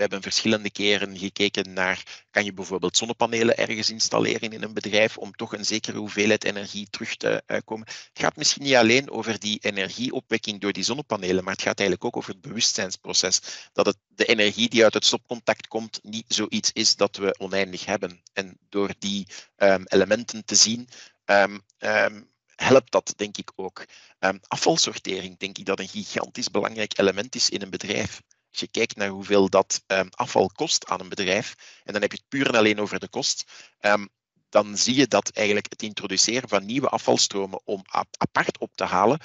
[0.00, 5.18] we hebben verschillende keren gekeken naar, kan je bijvoorbeeld zonnepanelen ergens installeren in een bedrijf
[5.18, 7.86] om toch een zekere hoeveelheid energie terug te uh, komen.
[7.86, 12.08] Het gaat misschien niet alleen over die energieopwekking door die zonnepanelen, maar het gaat eigenlijk
[12.08, 13.40] ook over het bewustzijnsproces.
[13.72, 17.84] Dat het, de energie die uit het stopcontact komt niet zoiets is dat we oneindig
[17.84, 18.22] hebben.
[18.32, 19.26] En door die
[19.56, 20.88] um, elementen te zien,
[21.24, 23.84] um, um, helpt dat denk ik ook.
[24.46, 28.20] afvalsortering denk ik dat een gigantisch belangrijk element is in een bedrijf.
[28.50, 32.12] Als je kijkt naar hoeveel dat um, afval kost aan een bedrijf, en dan heb
[32.12, 33.44] je het puur en alleen over de kost,
[33.80, 34.08] um,
[34.48, 37.84] dan zie je dat eigenlijk het introduceren van nieuwe afvalstromen om
[38.18, 39.20] apart op te halen,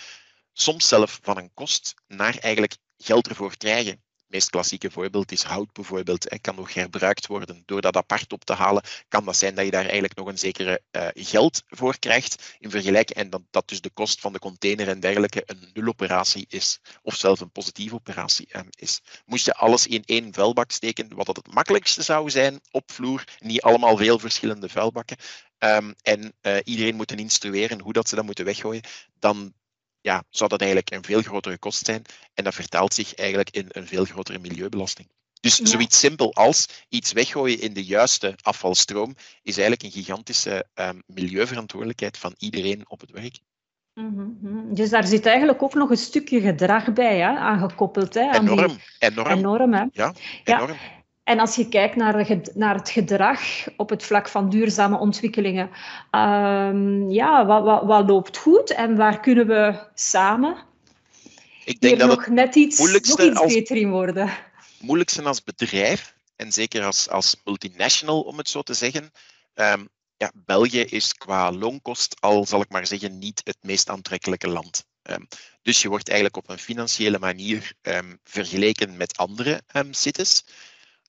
[0.54, 4.05] soms zelf van een kost naar eigenlijk geld ervoor krijgen
[4.36, 6.24] meest klassieke voorbeeld is hout bijvoorbeeld.
[6.30, 7.64] Het kan nog herbruikt worden.
[7.66, 10.38] Door dat apart op te halen, kan dat zijn dat je daar eigenlijk nog een
[10.38, 14.40] zekere uh, geld voor krijgt in vergelijking en dat, dat dus de kost van de
[14.40, 19.02] container en dergelijke een nuloperatie is, of zelfs een positieve operatie um, is.
[19.26, 23.24] Moest je alles in één vuilbak steken, wat dat het makkelijkste zou zijn op vloer,
[23.40, 25.18] niet allemaal veel verschillende vuilbakken,
[25.60, 28.84] um, en uh, iedereen moeten instrueren hoe dat ze dat moeten weggooien,
[29.20, 29.54] dan
[30.06, 32.01] ja, zou dat eigenlijk een veel grotere kost zijn.
[32.34, 35.08] En dat vertaalt zich eigenlijk in een veel grotere milieubelasting.
[35.41, 35.66] Dus ja.
[35.66, 42.18] zoiets simpel als iets weggooien in de juiste afvalstroom is eigenlijk een gigantische um, milieuverantwoordelijkheid
[42.18, 43.39] van iedereen op het werk.
[43.93, 44.74] Mm -hmm.
[44.74, 48.14] Dus daar zit eigenlijk ook nog een stukje gedrag bij hè, aangekoppeld.
[48.14, 48.80] Hè, aan enorm, die...
[48.99, 49.38] enorm.
[49.38, 49.86] Enorm, hè?
[49.91, 50.72] Ja, enorm.
[50.72, 50.95] Ja.
[51.26, 53.40] En als je kijkt naar, naar het gedrag
[53.78, 55.70] op het vlak van duurzame ontwikkelingen,
[56.12, 60.58] um, ja, wat, wat, wat, loopt goed en waar kunnen we samen
[61.64, 64.30] Ik denk dat nog net iets, nog iets als, beter in worden?
[64.80, 69.12] moeilijkste als bedrijf, en zeker als, als multinational om het zo te zeggen,
[69.56, 74.48] um, ja, België is qua loonkost al, zal ik maar zeggen, niet het meest aantrekkelijke
[74.48, 74.86] land.
[75.04, 75.28] Um,
[75.62, 77.74] dus je wordt eigenlijk op een financiële manier
[78.24, 79.62] vergeleken met andere
[79.92, 80.44] cities.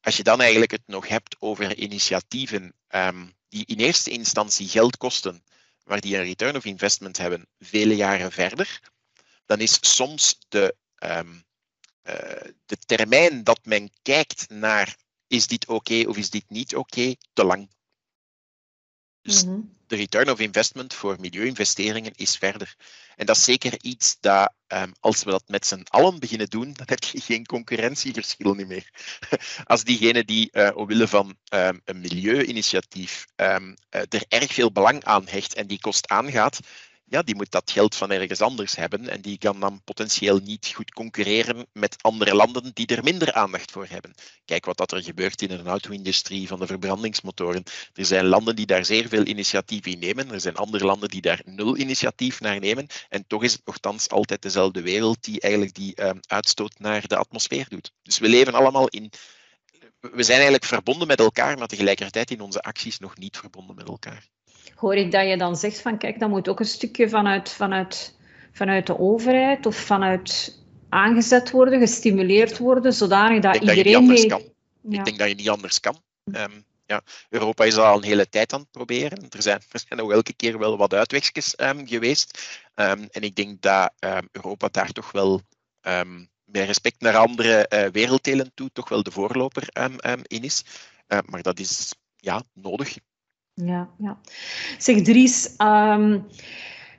[0.07, 4.97] Als je dan eigenlijk het nog hebt over initiatieven um, die in eerste instantie geld
[4.97, 5.45] kosten,
[5.85, 8.81] maar die een return of investment hebben vele jaren verder,
[9.47, 11.45] dan is soms de, um,
[12.03, 12.15] uh,
[12.67, 14.97] de termijn dat men kijkt naar
[15.27, 17.71] is dit oké of is dit niet oké, te lang.
[19.23, 19.76] Dus -hmm.
[19.87, 22.75] De return of investment voor milieuinvesteringen is verder.
[23.17, 26.73] En dat is zeker iets dat, um, als we dat met z'n allen beginnen doen,
[26.73, 28.91] dan heb je geen concurrentieverschil niet meer.
[29.65, 35.29] Als diegene die uh, omwille van um, een milieuinitiatief um, er erg veel belang aan
[35.29, 36.59] hecht en die kost aangaat,
[37.09, 40.73] ja, die moet dat geld van ergens anders hebben en die kan dan potentieel niet
[40.75, 44.15] goed concurreren met andere landen die er minder aandacht voor hebben.
[44.45, 47.63] Kijk wat dat er gebeurt in de auto-industrie van de verbrandingsmotoren.
[47.95, 51.21] Er zijn landen die daar zeer veel initiatief in nemen, er zijn andere landen die
[51.21, 55.75] daar nul initiatief naar nemen en toch is het nogthans altijd dezelfde wereld die eigenlijk
[55.75, 57.93] die uh, uitstoot naar de atmosfeer doet.
[58.03, 59.11] Dus we leven allemaal in
[60.01, 63.89] we zijn eigenlijk verbonden met elkaar, maar tegelijkertijd in onze acties nog niet verbonden met
[63.89, 64.29] elkaar
[64.75, 68.17] hoor ik dat je dan zegt van kijk, dat moet ook een stukje vanuit, vanuit,
[68.53, 70.59] vanuit de overheid of vanuit
[70.89, 74.29] aangezet worden, gestimuleerd worden, zodanig dat iedereen...
[74.29, 74.43] Kan.
[74.91, 76.01] Ik denk dat je niet anders kan.
[76.25, 79.27] Um, ja, Europa is al een hele tijd aan het proberen.
[79.29, 82.59] Er zijn, er zijn ook elke keer wel wat uitwegjes um, geweest.
[82.75, 83.93] Um, en ik denk dat
[84.33, 85.41] Europa daar toch wel
[86.45, 89.69] met respect naar andere uh, werelddelen toe toch wel de voorloper
[90.23, 90.65] in is.
[91.09, 92.97] Uh, maar dat is ja, nodig
[93.65, 94.19] ja, ja.
[94.79, 96.27] Zeg Dries, um,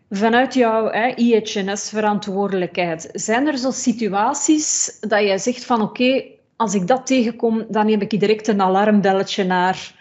[0.09, 6.23] vanuit jouw IHNS-verantwoordelijkheid, zijn er zo situaties dat jij zegt van oké,
[6.55, 9.95] als ik dat tegenkom, dan heb ik direct een alarmbelletje naar,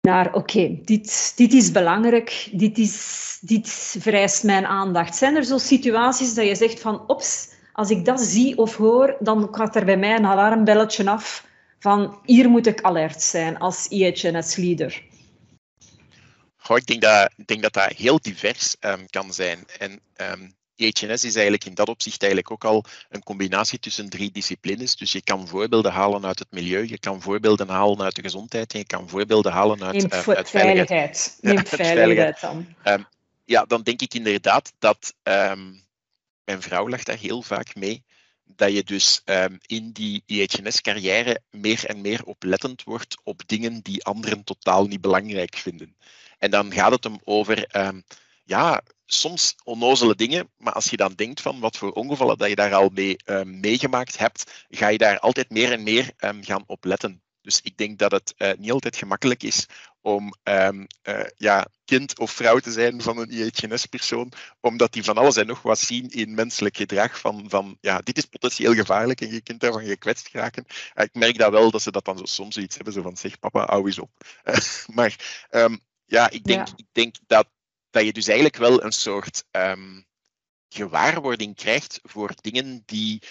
[0.00, 3.68] naar oké, dit, dit is belangrijk, dit, is, dit
[3.98, 5.16] vereist mijn aandacht.
[5.16, 9.16] Zijn er zo situaties dat je zegt van ops, als ik dat zie of hoor,
[9.20, 11.47] dan gaat er bij mij een alarmbelletje af
[11.78, 15.02] van hier moet ik alert zijn als IHNS-leader?
[16.76, 19.64] ik, denk dat, ik denk dat dat heel divers um, kan zijn.
[19.78, 24.08] En um, ehm, IHNS is eigenlijk in dat opzicht eigenlijk ook al een combinatie tussen
[24.08, 24.96] drie disciplines.
[24.96, 28.72] Dus je kan voorbeelden halen uit het milieu, je kan voorbeelden halen uit de gezondheid
[28.72, 31.38] en je kan voorbeelden halen uit, Neem uh, uit veiligheid.
[31.40, 32.74] Neem veiligheid dan.
[32.84, 33.06] Um,
[33.44, 35.14] ja, dan denk ik inderdaad dat
[36.44, 38.02] mijn vrouw lacht daar heel vaak mee
[38.56, 44.04] dat je dus um, in die IHNS-carrière meer en meer oplettend wordt op dingen die
[44.04, 45.96] anderen totaal niet belangrijk vinden.
[46.38, 48.04] En dan gaat het hem over, um,
[48.44, 52.54] ja, soms onnozele dingen, maar als je dan denkt van wat voor ongevallen dat je
[52.54, 56.84] daar al mee um, meegemaakt hebt, ga je daar altijd meer en meer gaan op
[56.84, 57.22] letten.
[57.48, 59.66] Dus ik denk dat het uh, niet altijd gemakkelijk is
[60.00, 65.16] om um, uh, ja, kind of vrouw te zijn van een IHNS-persoon, omdat die van
[65.16, 69.20] alles en nog wat zien in menselijk gedrag van, van ja, dit is potentieel gevaarlijk
[69.20, 70.64] en je kunt daarvan gekwetst raken.
[70.68, 73.16] Uh, ik merk dat wel, dat ze dat dan zo, soms zoiets hebben, zo van
[73.16, 74.10] zeg papa, hou eens op.
[74.96, 76.72] maar um, ja, ik denk, ja.
[76.76, 77.48] Ik denk dat,
[77.90, 80.06] dat je dus eigenlijk wel een soort um,
[80.68, 83.22] gewaarwording krijgt voor dingen die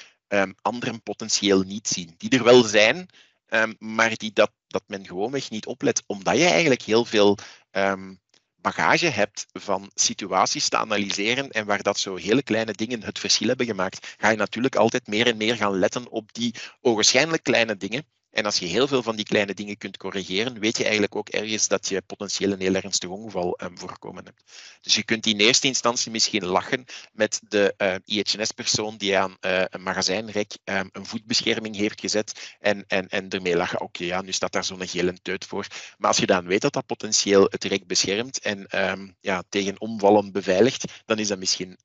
[0.62, 2.14] anderen potentieel niet zien.
[2.18, 3.10] Die er wel zijn,
[3.50, 7.38] Um, maar die dat, dat men gewoonweg niet oplet, omdat je eigenlijk heel veel
[7.72, 8.20] um,
[8.56, 13.48] bagage hebt van situaties te analyseren en waar dat zo hele kleine dingen het verschil
[13.48, 17.78] hebben gemaakt, ga je natuurlijk altijd meer en meer gaan letten op die ogenschijnlijk kleine
[17.78, 18.06] dingen
[18.38, 21.30] en als je heel veel van die kleine dingen kunt corrigeren, weet je eigenlijk ook
[21.30, 24.44] ergens dat je potentieel een heel ernstig ongeval um, voorkomen hebt.
[24.82, 29.64] Dus je kunt in eerste instantie misschien lachen met de eh, IHNS-persoon die aan uh,
[29.70, 33.82] een magazijnrek um, een voetbescherming heeft gezet en, en, en ermee lachen.
[33.82, 35.68] Oké, ja, nu staat daar zo'n gele teut voor.
[35.98, 39.82] Maar als je dan weet dat dat potentieel het rek beschermt en um, ja, tegen
[39.82, 41.78] omvallen beveiligt, dan is dat misschien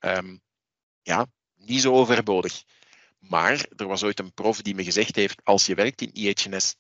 [1.03, 2.63] ja, niet zo overbodig.
[3.29, 6.75] Maar er was ooit een prof die me gezegd heeft, als je werkt in IHNS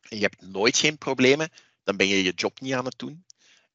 [0.00, 1.50] en je hebt nooit geen problemen,
[1.84, 3.24] dan ben je je job niet aan het doen.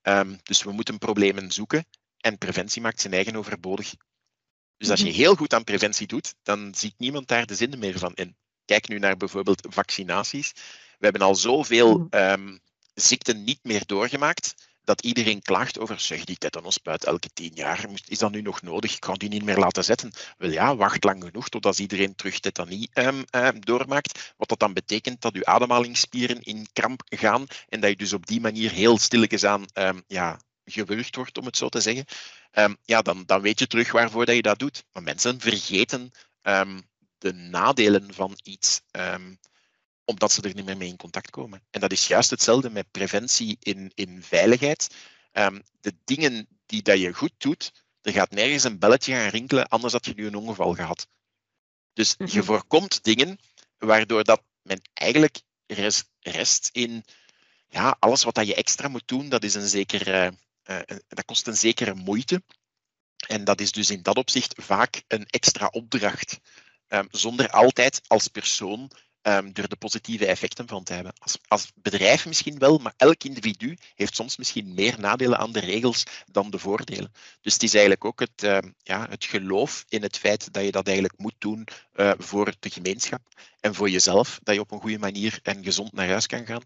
[0.02, 1.86] Um, dus we moeten problemen zoeken
[2.18, 3.94] en preventie maakt zijn eigen overbodig.
[4.78, 5.16] Dus als je mhm.
[5.16, 8.36] heel goed aan preventie doet, dan ziet niemand daar de zin meer van in.
[8.66, 10.52] Kijk nu naar bijvoorbeeld vaccinaties.
[10.98, 12.60] We hebben al zoveel um,
[12.94, 14.56] ziekten niet meer doorgemaakt
[14.88, 18.94] dat iedereen klaagt over, zeg, die tetanospuit elke tien jaar, is dat nu nog nodig?
[18.94, 20.12] Ik kan die niet meer laten zetten.
[20.38, 24.34] Wel ja, wacht lang genoeg totdat iedereen terug tetanie um, um, doormaakt.
[24.38, 28.26] Wat dat dan betekent dat je ademhalingsspieren in kramp gaan en dat je dus op
[28.26, 32.06] die manier heel stilletjes aan um, ja, gewurgd wordt, om het zo te zeggen.
[32.84, 34.84] ja, dan, dan weet je terug waarvoor dat je dat doet.
[34.94, 36.12] Maar mensen vergeten
[37.18, 38.82] de nadelen van iets
[40.08, 41.62] omdat ze er niet meer mee in contact komen.
[41.70, 44.88] En dat is juist hetzelfde met preventie in, in veiligheid.
[45.34, 49.68] Um, de dingen die dat je goed doet, er gaat nergens een belletje gaan rinkelen,
[49.68, 51.08] anders had je nu een ongeval gehad.
[51.94, 52.44] Dus je mhm.
[52.44, 53.40] voorkomt dingen
[53.78, 57.06] waardoor dat men eigenlijk rest, rest in
[57.70, 60.34] ja, alles wat dat je extra moet doen, dat, is een zekere,
[60.66, 62.44] uh, dat kost een zekere moeite.
[63.28, 66.40] En dat is dus in dat opzicht vaak een extra opdracht.
[66.88, 68.92] Um, zonder altijd als persoon
[69.28, 71.14] um, er de positieve effecten van te hebben.
[71.18, 75.60] Als, als bedrijf misschien wel, maar elk individu heeft soms misschien meer nadelen aan de
[75.60, 77.12] regels dan de voordelen.
[77.42, 80.72] Dus het is eigenlijk ook het, uh, ja, het geloof in het feit dat je
[80.72, 83.22] dat eigenlijk moet doen uh, voor de gemeenschap
[83.60, 86.64] en voor jezelf, dat je op een goede manier en gezond naar huis kan gaan,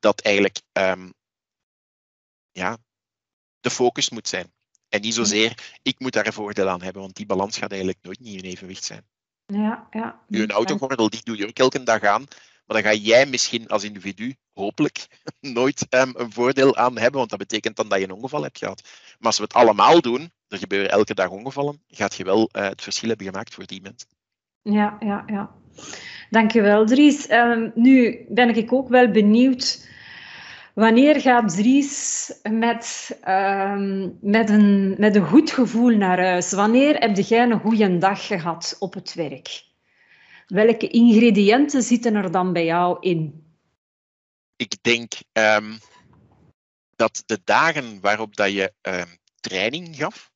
[0.00, 1.12] dat eigenlijk um,
[2.50, 2.78] ja,
[3.60, 4.52] de focus moet zijn.
[4.88, 8.02] En niet zozeer, ik moet daar een voordeel aan hebben, want die balans gaat eigenlijk
[8.02, 9.11] nooit niet in evenwicht zijn.
[9.52, 10.20] Ja, ja.
[10.28, 12.24] Je autogordel, die doe je ook elke dag aan.
[12.66, 15.06] Maar dan ga jij misschien als individu hopelijk
[15.40, 18.58] nooit um, een voordeel aan hebben, want dat betekent dan dat je een ongeval hebt
[18.58, 18.82] gehad.
[19.18, 22.62] Maar als we het allemaal doen, er gebeuren elke dag ongevallen, gaat je wel uh,
[22.62, 24.08] het verschil hebben gemaakt voor die mensen.
[24.62, 25.50] Ja, ja, ja.
[26.30, 27.30] Dankjewel, Dries.
[27.30, 29.88] Um, nu ben ik ook wel benieuwd.
[30.74, 36.52] Wanneer gaat Dries met, um, met, een, met een goed gevoel naar huis?
[36.52, 39.64] Wanneer heb jij een goede dag gehad op het werk?
[40.46, 43.46] Welke ingrediënten zitten er dan bij jou in?
[44.56, 45.78] Ik denk um,
[46.96, 50.30] dat de dagen waarop dat je um, training gaf,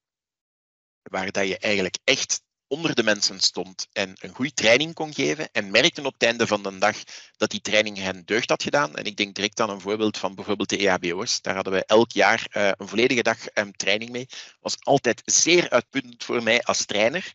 [1.03, 5.49] waar dat je eigenlijk echt onder de mensen stond en een goede training kon geven
[5.53, 6.97] en merkten op het einde van de dag
[7.37, 8.97] dat die training hen deugd had gedaan.
[8.97, 11.43] En ik denk direct aan een voorbeeld van bijvoorbeeld de EHBO's.
[11.43, 14.27] Daar hadden we elk jaar uh, een volledige dag um, training mee.
[14.61, 17.33] was altijd zeer uitputtend voor mij als trainer.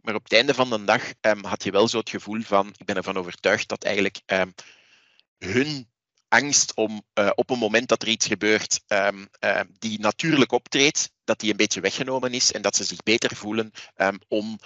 [0.00, 2.74] Maar op het einde van de dag um, had je wel zo het gevoel van,
[2.76, 4.54] ik ben ervan overtuigd dat eigenlijk um,
[5.38, 5.88] hun
[6.28, 8.80] angst om uh, op een moment dat er iets gebeurt
[9.78, 13.70] die natuurlijk optreedt, dat die een beetje weggenomen is en dat ze zich beter voelen
[14.28, 14.58] om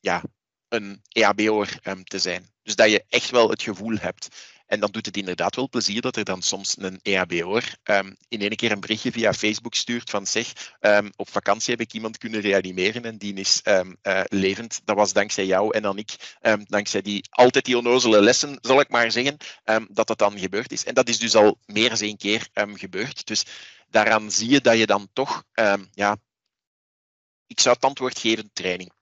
[0.00, 0.22] ja,
[0.68, 2.52] een EHBO'er te zijn.
[2.62, 4.28] Dus dat je echt wel het gevoel hebt
[4.74, 8.40] en dan doet het inderdaad wel plezier dat er dan soms een EHBO'er um, in
[8.40, 12.18] één keer een berichtje via Facebook stuurt van zeg, um, op vakantie heb ik iemand
[12.18, 14.80] kunnen reanimeren en die is um, uh, levend.
[14.84, 18.88] Dat was dankzij jou en dan ik, dankzij die altijd die onnozele lessen, zal ik
[18.88, 19.36] maar zeggen,
[19.88, 20.84] dat dat dan gebeurd is.
[20.84, 23.26] En dat is dus al meer dan één keer gebeurd.
[23.26, 23.44] Dus
[23.90, 25.44] daaraan zie je dat je dan toch,
[25.92, 26.16] ja,
[27.46, 28.92] ik zou het antwoord geven, training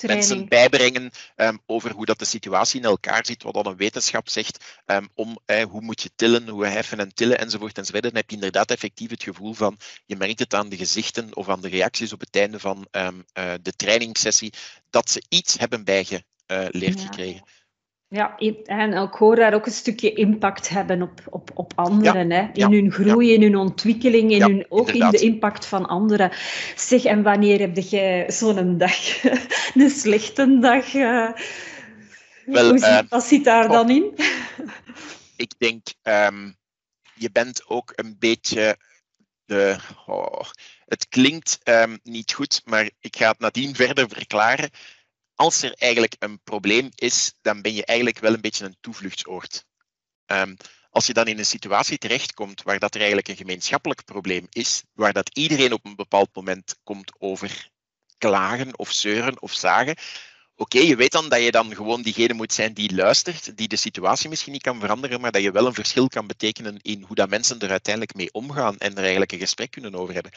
[0.00, 4.28] mensen bijbrengen um, over hoe dat de situatie in elkaar zit, wat dan een wetenschap
[4.28, 8.02] zegt, um, om eh, hoe moet je tillen, hoe heffen en tillen enzovoort enzovoort.
[8.02, 11.48] Dan heb je inderdaad effectief het gevoel van, je merkt het aan de gezichten of
[11.48, 14.52] aan de reacties op het einde van um, uh, de trainingssessie,
[14.90, 17.42] dat ze iets hebben bijgeleerd uh, gekregen.
[18.12, 22.30] Ja, en ik hoor daar ook een stukje impact hebben op, op, op anderen.
[22.30, 22.48] hè?
[22.52, 26.32] In hun groei, in hun ontwikkeling, in hun, ook in de impact van anderen.
[26.76, 29.24] Zeg, en wanneer heb jij zo'n dag?
[29.74, 30.94] een slechte dag?
[30.94, 31.30] Uh,
[32.44, 34.14] Wel, Hoe uh, wat zit daar dan in?
[35.36, 36.56] ik denk, um,
[37.14, 38.76] je bent ook een beetje
[39.44, 39.76] de...
[40.06, 40.40] Oh,
[40.86, 44.70] het klinkt um, niet goed, maar ik ga het nadien verder verklaren
[45.42, 49.64] als er eigenlijk een probleem is, dan ben je eigenlijk wel een beetje een toevluchtsoord.
[50.26, 50.56] Um,
[50.90, 54.82] als je dan in een situatie terechtkomt waar dat er eigenlijk een gemeenschappelijk probleem is,
[54.92, 57.70] waar dat iedereen op een bepaald moment komt over
[58.18, 59.96] klagen of zeuren of zagen,
[60.56, 63.76] oké, je weet dan dat je dan gewoon diegene moet zijn die luistert, die de
[63.76, 67.16] situatie misschien niet kan veranderen, maar dat je wel een verschil kan betekenen in hoe
[67.16, 70.32] dat mensen er uiteindelijk mee omgaan en er eigenlijk een gesprek kunnen over hebben.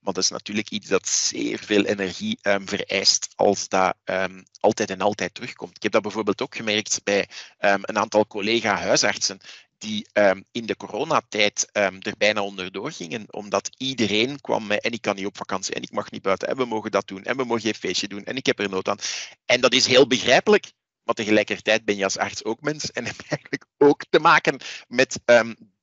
[0.00, 4.90] Maar dat is natuurlijk iets dat zeer veel energie um, vereist als dat um, altijd
[4.90, 5.76] en altijd terugkomt.
[5.76, 7.28] Ik heb dat bijvoorbeeld ook gemerkt bij
[7.58, 9.40] um, een aantal collega-huisartsen
[9.78, 10.06] die
[10.52, 15.26] in de coronatijd er bijna onderdoor gingen, omdat iedereen kwam met en ik kan niet
[15.26, 17.62] op vakantie en ik mag niet buiten en we mogen dat doen en we mogen
[17.62, 18.98] geen feestje doen en ik heb er nood aan.
[19.46, 20.72] En dat is heel begrijpelijk,
[21.02, 24.60] maar tegelijkertijd ben je als arts ook mens en heb je eigenlijk ook te maken
[24.88, 25.18] met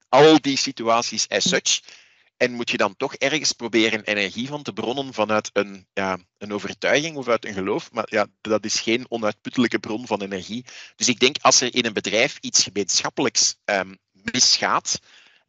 [0.09, 1.81] al die situaties as such.
[2.37, 6.53] En moet je dan toch ergens proberen energie van te bronnen vanuit een, ja, een
[6.53, 7.91] overtuiging of uit een geloof.
[7.91, 10.65] Maar ja, dat is geen onuitputtelijke bron van energie.
[10.95, 14.99] Dus ik denk als er in een bedrijf iets gemeenschappelijks um, misgaat,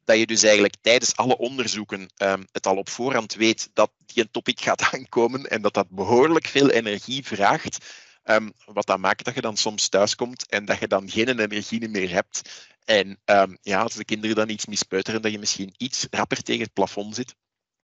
[0.05, 4.23] dat je dus eigenlijk tijdens alle onderzoeken um, het al op voorhand weet dat die
[4.23, 7.87] een topic gaat aankomen en dat dat behoorlijk veel energie vraagt.
[8.25, 11.89] Um, wat dan maakt dat je dan soms thuiskomt en dat je dan geen energie
[11.89, 12.69] meer hebt.
[12.89, 16.63] En um, ja, als de kinderen dan iets mispeuteren, dat je misschien iets rapper tegen
[16.63, 17.35] het plafond zit.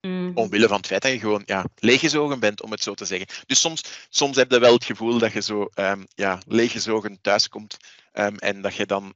[0.01, 0.31] Mm.
[0.35, 3.27] Omwille van het feit dat je gewoon ja, leeggezogen bent, om het zo te zeggen.
[3.47, 7.77] Dus soms, soms heb je wel het gevoel dat je zo um, ja, leeggezogen thuiskomt.
[8.13, 9.15] Um, en dat je dan,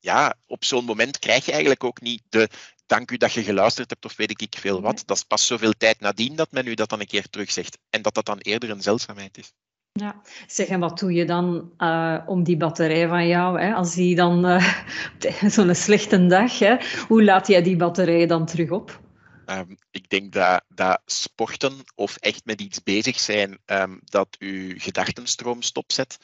[0.00, 2.48] ja, op zo'n moment krijg je eigenlijk ook niet de
[2.86, 5.02] dank u dat je geluisterd hebt of weet ik veel wat.
[5.06, 7.78] Dat is pas zoveel tijd nadien dat men u dat dan een keer terugzegt.
[7.90, 9.52] En dat dat dan eerder een zeldzaamheid is.
[9.98, 13.74] Ja, zeg en wat doe je dan uh, om die batterij van jou, hè?
[13.74, 14.82] als die dan uh,
[15.54, 16.76] zo'n slechte dag, hè?
[17.08, 19.00] hoe laat jij die batterij dan terug op?
[19.46, 24.74] Um, ik denk dat, dat sporten of echt met iets bezig zijn, um, dat je
[24.76, 26.18] gedachtenstroom stopzet.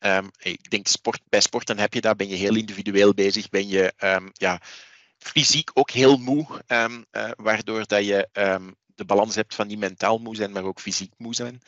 [0.00, 3.68] Um, ik denk sport, bij sporten heb je dat, ben je heel individueel bezig, ben
[3.68, 3.92] je
[4.32, 4.60] ja,
[5.18, 8.28] fysiek ook heel moe, uh, waardoor dat je
[8.94, 11.60] de balans hebt van niet mentaal moe zijn, maar ook fysiek moe zijn.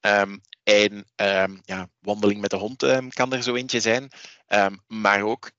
[0.00, 4.10] Um, en um, ja, wandeling met de hond um, kan er zo eentje zijn.
[4.86, 5.50] maar ook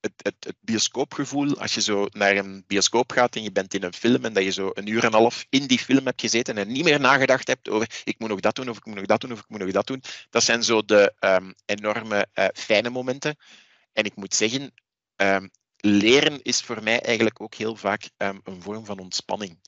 [0.00, 3.82] het, het, het, bioscoopgevoel, als je zo naar een bioscoop gaat en je bent in
[3.82, 6.20] een film en dat je zo een uur en een half in die film hebt
[6.20, 8.94] gezeten en niet meer nagedacht hebt over ik moet nog dat doen of ik moet
[8.94, 10.02] nog dat doen of ik moet nog dat doen.
[10.30, 11.12] Dat zijn zo de
[11.64, 13.36] enorme uh, fijne momenten.
[13.92, 14.72] En ik moet zeggen,
[15.76, 19.58] leren is voor mij eigenlijk ook heel vaak een vorm van ontspanning.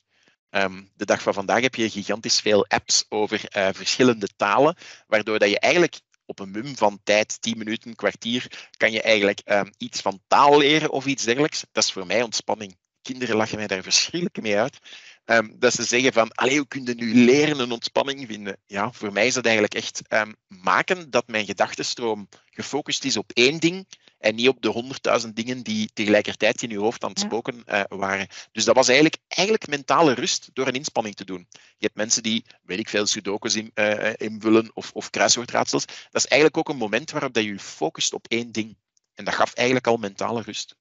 [0.95, 4.75] De dag van vandaag heb je gigantisch veel apps over uh, verschillende talen,
[5.07, 9.41] waardoor dat je eigenlijk op een mum van tijd, 10 minuten, kwartier, kan je eigenlijk
[9.45, 11.65] um, iets van taal leren of iets dergelijks.
[11.71, 12.77] Dat is voor mij ontspanning.
[13.01, 14.79] Kinderen lachen mij daar verschrikkelijk mee uit.
[15.25, 18.57] Um, dat ze zeggen van, allee, hoe kun je nu leren een ontspanning vinden?
[18.65, 23.31] Ja, voor mij is dat eigenlijk echt um, maken dat mijn gedachtenstroom gefocust is op
[23.33, 23.87] één ding
[24.17, 27.81] en niet op de honderdduizend dingen die tegelijkertijd in je hoofd aan het spoken uh,
[27.87, 28.27] waren.
[28.51, 31.47] Dus dat was eigenlijk, eigenlijk mentale rust door een inspanning te doen.
[31.51, 35.85] Je hebt mensen die, weet ik veel, sudokus in, uh, invullen of, of kruiswoordraadsels.
[35.85, 38.77] Dat is eigenlijk ook een moment waarop dat je je focust op één ding.
[39.13, 40.75] En dat gaf eigenlijk al mentale rust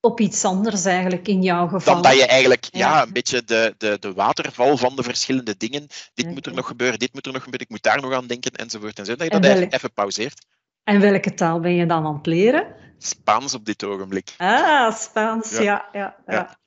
[0.00, 1.94] op iets anders eigenlijk in jouw geval.
[1.94, 2.78] Dan dat je eigenlijk ja.
[2.78, 5.86] ja een beetje de, de, de waterval van de verschillende dingen.
[6.14, 8.26] Dit moet er nog gebeuren, dit moet er nog gebeuren, ik moet daar nog aan
[8.26, 8.98] denken, enzovoort.
[8.98, 9.72] En zo, dat je dat welk...
[9.72, 10.46] even pauzeert.
[10.84, 12.74] En welke taal ben je dan aan het leren?
[12.98, 14.34] Spaans op dit ogenblik.
[14.36, 15.60] Ah, Spaans, ja.
[15.62, 16.58] ja, ja, ja.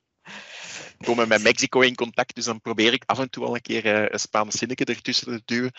[0.98, 3.62] Ik kom met Mexico in contact, dus dan probeer ik af en toe al een
[3.62, 5.72] keer uh, een Spaans zinnetje ertussen te duwen.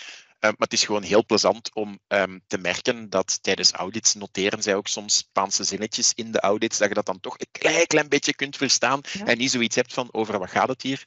[0.45, 4.63] Uh, maar het is gewoon heel plezant om um, te merken dat tijdens audits noteren
[4.63, 7.87] zij ook soms Spaanse zinnetjes in de audits, dat je dat dan toch een klein,
[7.87, 9.25] klein beetje kunt verstaan ja.
[9.25, 11.05] en niet zoiets hebt van over wat gaat het hier.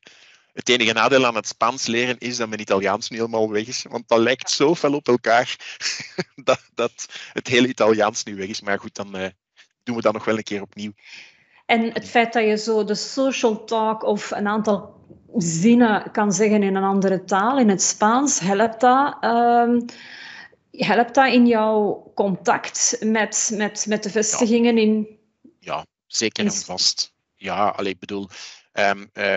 [0.53, 3.85] Het enige nadeel aan het Spaans leren is dat mijn Italiaans nu helemaal weg is.
[3.89, 5.57] Want dat lijkt zo fel op elkaar
[6.49, 8.61] dat, dat het hele Italiaans nu weg is.
[8.61, 9.27] Maar goed, dan uh,
[9.83, 10.93] doen we dat nog wel een keer opnieuw.
[11.67, 14.98] En het feit dat je zo de social talk of een aantal
[15.37, 19.25] zinnen kan zeggen in een andere taal, in het Spaans, helpt dat?
[19.25, 19.85] Um,
[20.71, 24.83] helpt dat in jouw contact met, met, met de vestigingen ja.
[24.83, 25.07] in...
[25.61, 27.13] Ja, zeker en vast.
[27.37, 28.29] Ja, alleen ik bedoel...
[28.73, 29.37] Um, uh,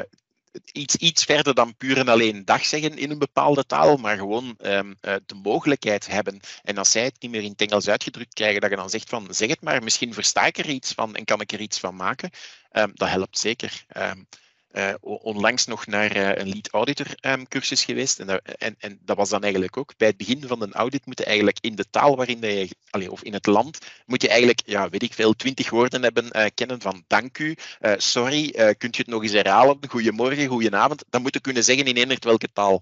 [0.72, 4.56] iets, iets verder dan puur en alleen dag zeggen in een bepaalde taal, maar gewoon
[4.62, 6.40] um, uh, de mogelijkheid hebben.
[6.64, 9.10] En als zij het niet meer in het Engels uitgedrukt krijgen, dat je dan zegt
[9.10, 11.80] van zeg het maar, misschien versta ik er iets van en kan ik er iets
[11.80, 12.30] van maken.
[12.72, 13.86] Um, dat helpt zeker.
[14.74, 18.20] Uh, onlangs nog naar uh, een lead auditor um, cursus geweest.
[18.20, 21.06] En, dat, en, en, dat was dan eigenlijk ook bij het begin van een audit
[21.06, 24.62] moeten eigenlijk in de taal waarin je, allez, of in het land, moet je eigenlijk,
[24.66, 27.56] ja, weet ik veel, twintig woorden hebben uh, kennen van dank u,
[27.98, 31.04] sorry, kunt je het nog eens herhalen, goedemorgen, goedenavond.
[31.10, 32.82] Dat moet je kunnen zeggen in eender welke taal.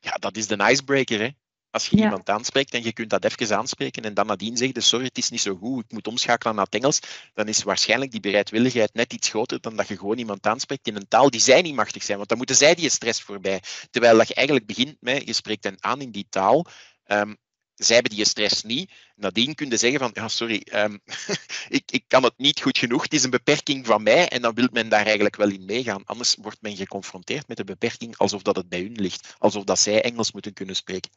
[0.00, 1.28] Ja, dat is de icebreaker, hè.
[1.74, 2.02] Als je ja.
[2.02, 5.30] iemand aanspreekt en je kunt dat even aanspreken en dan nadien zeggen, sorry, het is
[5.30, 7.00] niet zo goed, ik moet omschakelen naar het Engels,
[7.32, 10.96] dan is waarschijnlijk die bereidwilligheid net iets groter dan dat je gewoon iemand aanspreekt in
[10.96, 12.16] een taal die zij niet machtig zijn.
[12.16, 13.62] Want dan moeten zij die stress voorbij.
[13.90, 16.66] Terwijl dat je eigenlijk begint met, je spreekt hen aan in die taal,
[17.06, 17.36] um,
[17.74, 18.90] zij hebben die stress niet.
[19.16, 21.00] Nadien kun je zeggen van, ja, sorry, um,
[21.78, 24.54] ik, ik kan het niet goed genoeg, het is een beperking van mij en dan
[24.54, 26.04] wil men daar eigenlijk wel in meegaan.
[26.04, 29.78] Anders wordt men geconfronteerd met de beperking alsof dat het bij hun ligt, alsof dat
[29.78, 31.10] zij Engels moeten kunnen spreken.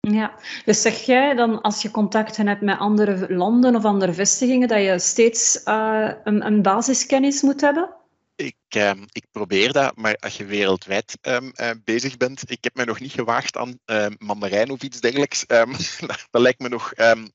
[0.00, 0.34] Ja,
[0.64, 4.82] dus zeg jij dan als je contacten hebt met andere landen of andere vestigingen, dat
[4.82, 7.96] je steeds uh, een, een, basiskennis moet hebben?
[8.36, 12.74] Ik, uh, ik probeer dat, maar als je wereldwijd um, uh, bezig bent, ik heb
[12.76, 13.78] me nog niet gewaagd aan
[14.18, 15.46] mandarijn of iets dergelijks,
[16.30, 17.28] dat lijkt me nog um,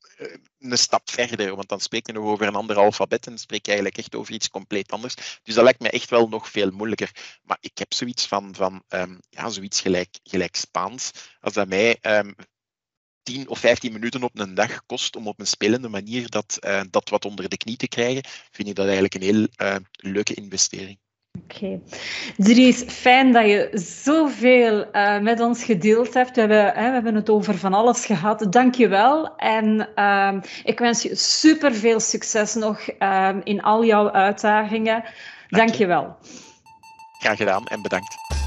[0.59, 3.72] een stap verder, want dan spreek je nog over een ander alfabet en spreek je
[3.72, 5.16] eigenlijk echt over iets compleet anders.
[5.43, 7.11] Dus dat lijkt me echt wel nog veel moeilijker.
[7.43, 8.84] Maar ik heb zoiets van, van
[9.30, 11.11] ja, zoiets gelijk, gelijk Spaans.
[11.39, 11.99] Als dat mij
[13.24, 16.82] 10 of 15 minuten op een dag kost om op een spelende manier dat, uh,
[16.89, 20.34] dat wat onder de knie te krijgen, vind ik dat eigenlijk een heel uh, leuke
[20.34, 20.97] investering.
[21.41, 21.65] Oké.
[21.65, 21.82] Okay.
[22.38, 23.69] Dries, fijn dat je
[24.03, 26.36] zoveel uh, met ons gedeeld hebt.
[26.36, 28.47] We hebben, hè, we hebben het over van alles gehad.
[28.49, 29.36] Dank je wel.
[29.36, 35.01] En uh, ik wens je super veel succes nog uh, in al jouw uitdagingen.
[35.01, 36.15] Dank, Dank je wel.
[37.19, 38.42] Graag gedaan en bedankt.